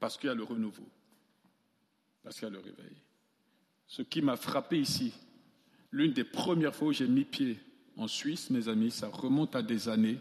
Parce 0.00 0.16
qu'il 0.16 0.28
y 0.28 0.30
a 0.30 0.34
le 0.34 0.44
renouveau. 0.44 0.88
Parce 2.22 2.36
qu'il 2.36 2.44
y 2.44 2.50
a 2.50 2.54
le 2.54 2.60
réveil. 2.60 2.96
Ce 3.86 4.02
qui 4.02 4.22
m'a 4.22 4.36
frappé 4.36 4.78
ici, 4.78 5.12
l'une 5.90 6.12
des 6.12 6.24
premières 6.24 6.74
fois 6.74 6.88
où 6.88 6.92
j'ai 6.92 7.08
mis 7.08 7.24
pied 7.24 7.58
en 7.96 8.06
Suisse, 8.06 8.50
mes 8.50 8.68
amis, 8.68 8.90
ça 8.90 9.08
remonte 9.08 9.56
à 9.56 9.62
des 9.62 9.88
années. 9.88 10.18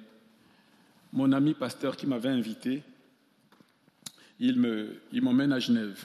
Mon 1.14 1.32
ami 1.32 1.54
pasteur 1.54 1.96
qui 1.96 2.08
m'avait 2.08 2.30
invité, 2.30 2.84
il 4.40 5.22
m'emmène 5.22 5.54
à 5.54 5.60
Genève. 5.60 6.04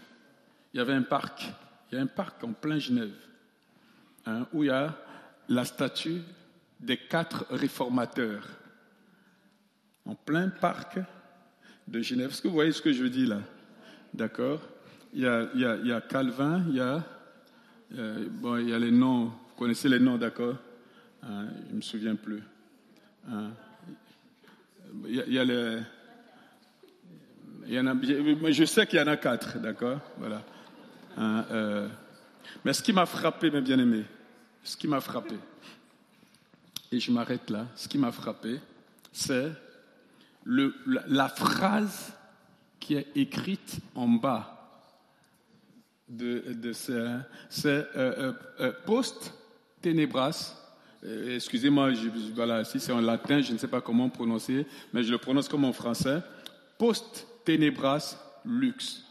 Il 0.72 0.78
y 0.78 0.80
avait 0.80 0.95
un 0.95 1.03
parc 1.03 1.53
il 1.93 1.97
y 1.97 1.99
a 1.99 2.01
un 2.03 2.07
parc 2.07 2.43
en 2.43 2.55
plein 2.55 2.78
Genève 2.78 3.14
hein, 4.24 4.47
où 4.55 4.64
il 4.64 4.68
y 4.68 4.70
a 4.70 4.97
la 5.51 5.64
statue 5.66 6.22
des 6.80 6.97
quatre 6.97 7.47
réformateurs. 7.51 8.49
En 10.07 10.14
plein 10.14 10.49
parc 10.49 10.99
de 11.87 12.01
Genève. 12.01 12.30
Est-ce 12.30 12.41
que 12.41 12.49
vous 12.49 12.55
voyez 12.55 12.72
ce 12.72 12.80
que 12.80 12.93
je 12.93 13.05
dis 13.05 13.26
là? 13.26 13.41
D'accord? 14.14 14.61
Il, 15.12 15.20
y 15.20 15.26
a, 15.93 16.01
Calvin, 16.01 16.64
il 16.68 16.76
y 16.76 16.80
a, 16.80 17.05
bon, 18.41 18.57
il 18.57 18.70
y 18.70 18.74
a 18.74 18.78
les 18.78 18.91
noms, 18.91 19.26
vous 19.26 19.55
connaissez 19.57 19.89
les 19.89 20.01
noms, 20.01 20.16
d'accord? 20.16 20.57
Hein, 21.22 21.49
Je 21.66 21.72
ne 21.72 21.76
me 21.76 21.83
souviens 21.83 22.16
plus. 22.16 22.43
Hein. 23.28 23.51
il, 25.07 25.33
y 25.33 25.39
a, 25.39 25.45
les. 25.45 25.78
Il 27.67 27.75
y 27.75 27.81
en 27.81 27.87
a, 27.87 27.95
je 28.51 28.65
sais 28.65 28.87
qu'il 28.87 28.99
y 28.99 29.03
en 29.03 29.07
a 29.07 29.17
quatre, 29.17 29.59
d'accord 29.59 29.99
Voilà. 30.19 30.43
Hein, 31.17 31.45
euh, 31.51 31.89
mais 32.65 32.73
ce 32.73 32.83
qui 32.83 32.93
m'a 32.93 33.07
frappé, 33.07 33.51
mes 33.51 33.61
bien-aimés, 33.61 34.05
ce 34.63 34.77
qui 34.77 34.89
m'a 34.89 35.01
frappé, 35.01 35.37
et 36.91 36.99
je 36.99 37.11
m'arrête 37.13 37.51
là, 37.51 37.67
ce 37.75 37.89
qui 37.89 37.99
m'a 37.99 38.13
frappé, 38.13 38.61
c'est 39.13 39.51
la, 40.47 40.69
la 41.07 41.29
phrase 41.29 42.13
qui 42.81 42.95
est 42.95 43.07
écrite 43.15 43.79
en 43.95 44.09
bas 44.09 44.63
de, 46.09 46.53
de 46.53 46.73
ce, 46.73 47.19
c'est 47.49 47.87
euh, 47.97 48.33
euh, 48.61 48.73
post 48.85 49.35
tenebras. 49.81 50.59
Excusez-moi, 51.05 51.91
voilà, 52.35 52.65
si 52.65 52.79
c'est 52.79 52.93
en 52.93 53.01
latin, 53.01 53.41
je 53.41 53.53
ne 53.53 53.59
sais 53.59 53.67
pas 53.67 53.81
comment 53.81 54.09
prononcer, 54.09 54.67
mais 54.93 55.03
je 55.03 55.11
le 55.11 55.19
prononce 55.19 55.49
comme 55.49 55.65
en 55.65 55.73
français. 55.73 56.21
Post 56.79 57.27
tenebras 57.45 58.16
lux. 58.45 59.05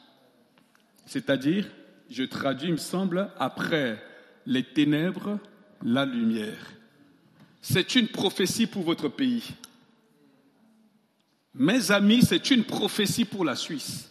C'est-à-dire, 1.06 1.68
je 2.10 2.24
traduis, 2.24 2.70
il 2.70 2.74
me 2.74 2.78
semble, 2.78 3.30
après 3.40 4.02
les 4.46 4.64
ténèbres, 4.64 5.40
la 5.84 6.06
lumière. 6.06 6.74
C'est 7.62 7.96
une 7.96 8.08
prophétie 8.08 8.68
pour 8.68 8.84
votre 8.84 9.08
pays. 9.08 9.54
Mes 11.54 11.92
amis, 11.92 12.22
c'est 12.22 12.52
une 12.52 12.64
prophétie 12.64 13.26
pour 13.26 13.46
la 13.46 13.56
Suisse. 13.56 14.10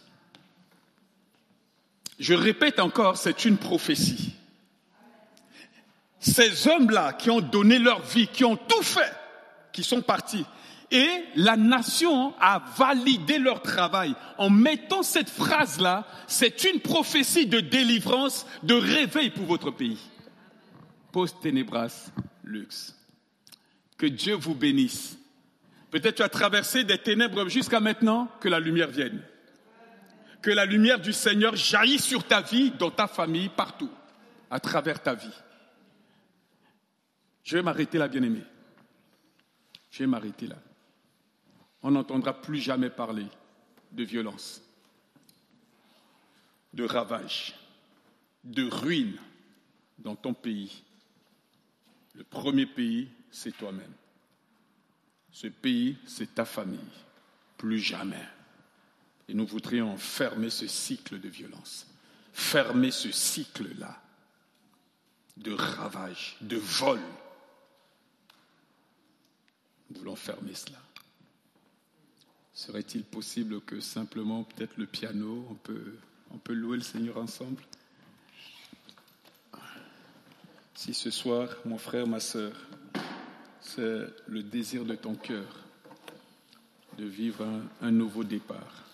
Je 2.19 2.33
répète 2.33 2.79
encore, 2.79 3.17
c'est 3.17 3.45
une 3.45 3.57
prophétie. 3.57 4.35
Ces 6.19 6.67
hommes-là 6.67 7.13
qui 7.13 7.31
ont 7.31 7.41
donné 7.41 7.79
leur 7.79 8.03
vie, 8.03 8.27
qui 8.27 8.45
ont 8.45 8.55
tout 8.55 8.83
fait, 8.83 9.11
qui 9.73 9.83
sont 9.83 10.03
partis, 10.03 10.45
et 10.91 11.23
la 11.35 11.55
nation 11.55 12.33
a 12.39 12.61
validé 12.77 13.37
leur 13.37 13.61
travail 13.61 14.13
en 14.37 14.49
mettant 14.49 15.03
cette 15.03 15.29
phrase-là, 15.29 16.05
c'est 16.27 16.65
une 16.65 16.81
prophétie 16.81 17.47
de 17.47 17.61
délivrance, 17.61 18.45
de 18.63 18.73
réveil 18.73 19.29
pour 19.29 19.45
votre 19.45 19.71
pays. 19.71 19.99
Post 21.11 21.37
tenebras 21.41 22.11
lux. 22.43 22.95
Que 23.97 24.05
Dieu 24.05 24.35
vous 24.35 24.55
bénisse. 24.55 25.17
Peut-être 25.91 26.15
tu 26.15 26.23
as 26.23 26.29
traversé 26.29 26.83
des 26.83 26.97
ténèbres 26.97 27.47
jusqu'à 27.47 27.79
maintenant, 27.79 28.27
que 28.39 28.49
la 28.49 28.59
lumière 28.59 28.89
vienne. 28.89 29.21
Que 30.41 30.51
la 30.51 30.65
lumière 30.65 30.99
du 30.99 31.13
Seigneur 31.13 31.55
jaillisse 31.55 32.03
sur 32.03 32.25
ta 32.25 32.41
vie, 32.41 32.71
dans 32.71 32.91
ta 32.91 33.07
famille, 33.07 33.49
partout, 33.49 33.91
à 34.49 34.59
travers 34.59 35.01
ta 35.01 35.13
vie. 35.13 35.37
Je 37.43 37.57
vais 37.57 37.63
m'arrêter 37.63 37.97
là, 37.97 38.07
bien-aimé. 38.07 38.41
Je 39.91 39.99
vais 39.99 40.07
m'arrêter 40.07 40.47
là. 40.47 40.55
On 41.83 41.91
n'entendra 41.91 42.39
plus 42.39 42.59
jamais 42.59 42.89
parler 42.89 43.25
de 43.91 44.03
violence, 44.03 44.61
de 46.73 46.83
ravage, 46.83 47.55
de 48.43 48.63
ruine 48.63 49.17
dans 49.97 50.15
ton 50.15 50.33
pays. 50.33 50.83
Le 52.13 52.23
premier 52.23 52.65
pays, 52.65 53.09
c'est 53.31 53.57
toi-même. 53.57 53.93
Ce 55.31 55.47
pays, 55.47 55.97
c'est 56.05 56.35
ta 56.35 56.45
famille. 56.45 56.79
Plus 57.57 57.79
jamais. 57.79 58.27
Et 59.27 59.33
nous 59.33 59.45
voudrions 59.45 59.97
fermer 59.97 60.49
ce 60.49 60.67
cycle 60.67 61.19
de 61.19 61.29
violence, 61.29 61.87
fermer 62.33 62.91
ce 62.91 63.11
cycle-là 63.11 64.01
de 65.37 65.53
ravage, 65.53 66.37
de 66.41 66.57
vol. 66.57 66.99
Nous 69.89 69.99
voulons 69.99 70.15
fermer 70.15 70.53
cela. 70.53 70.77
Serait-il 72.61 73.03
possible 73.03 73.59
que 73.61 73.79
simplement, 73.79 74.43
peut-être 74.43 74.77
le 74.77 74.85
piano, 74.85 75.47
on 75.49 75.55
peut, 75.55 75.95
on 76.29 76.37
peut 76.37 76.53
louer 76.53 76.77
le 76.77 76.83
Seigneur 76.83 77.17
ensemble? 77.17 77.59
Si 80.75 80.93
ce 80.93 81.09
soir, 81.09 81.49
mon 81.65 81.79
frère, 81.79 82.05
ma 82.05 82.19
sœur, 82.19 82.55
c'est 83.61 84.05
le 84.27 84.43
désir 84.43 84.85
de 84.85 84.93
ton 84.93 85.15
cœur 85.15 85.47
de 86.99 87.05
vivre 87.05 87.47
un, 87.81 87.89
nouveau 87.89 88.23
départ. 88.23 88.85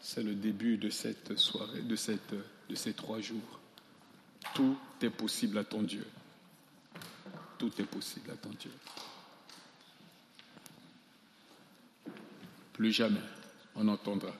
C'est 0.00 0.24
le 0.24 0.34
début 0.34 0.76
de 0.76 0.90
cette 0.90 1.38
soirée, 1.38 1.82
de, 1.82 1.94
cette, 1.94 2.34
de 2.68 2.74
ces 2.74 2.92
trois 2.92 3.20
jours. 3.20 3.60
Tout 4.52 4.76
est 5.00 5.10
possible 5.10 5.58
à 5.58 5.64
ton 5.64 5.82
Dieu. 5.82 6.06
Tout 7.56 7.70
est 7.80 7.84
possible 7.84 8.32
à 8.32 8.36
ton 8.36 8.50
Dieu. 8.50 8.72
Plus 12.80 12.92
jamais. 12.92 13.20
On 13.76 13.86
entendra 13.88 14.32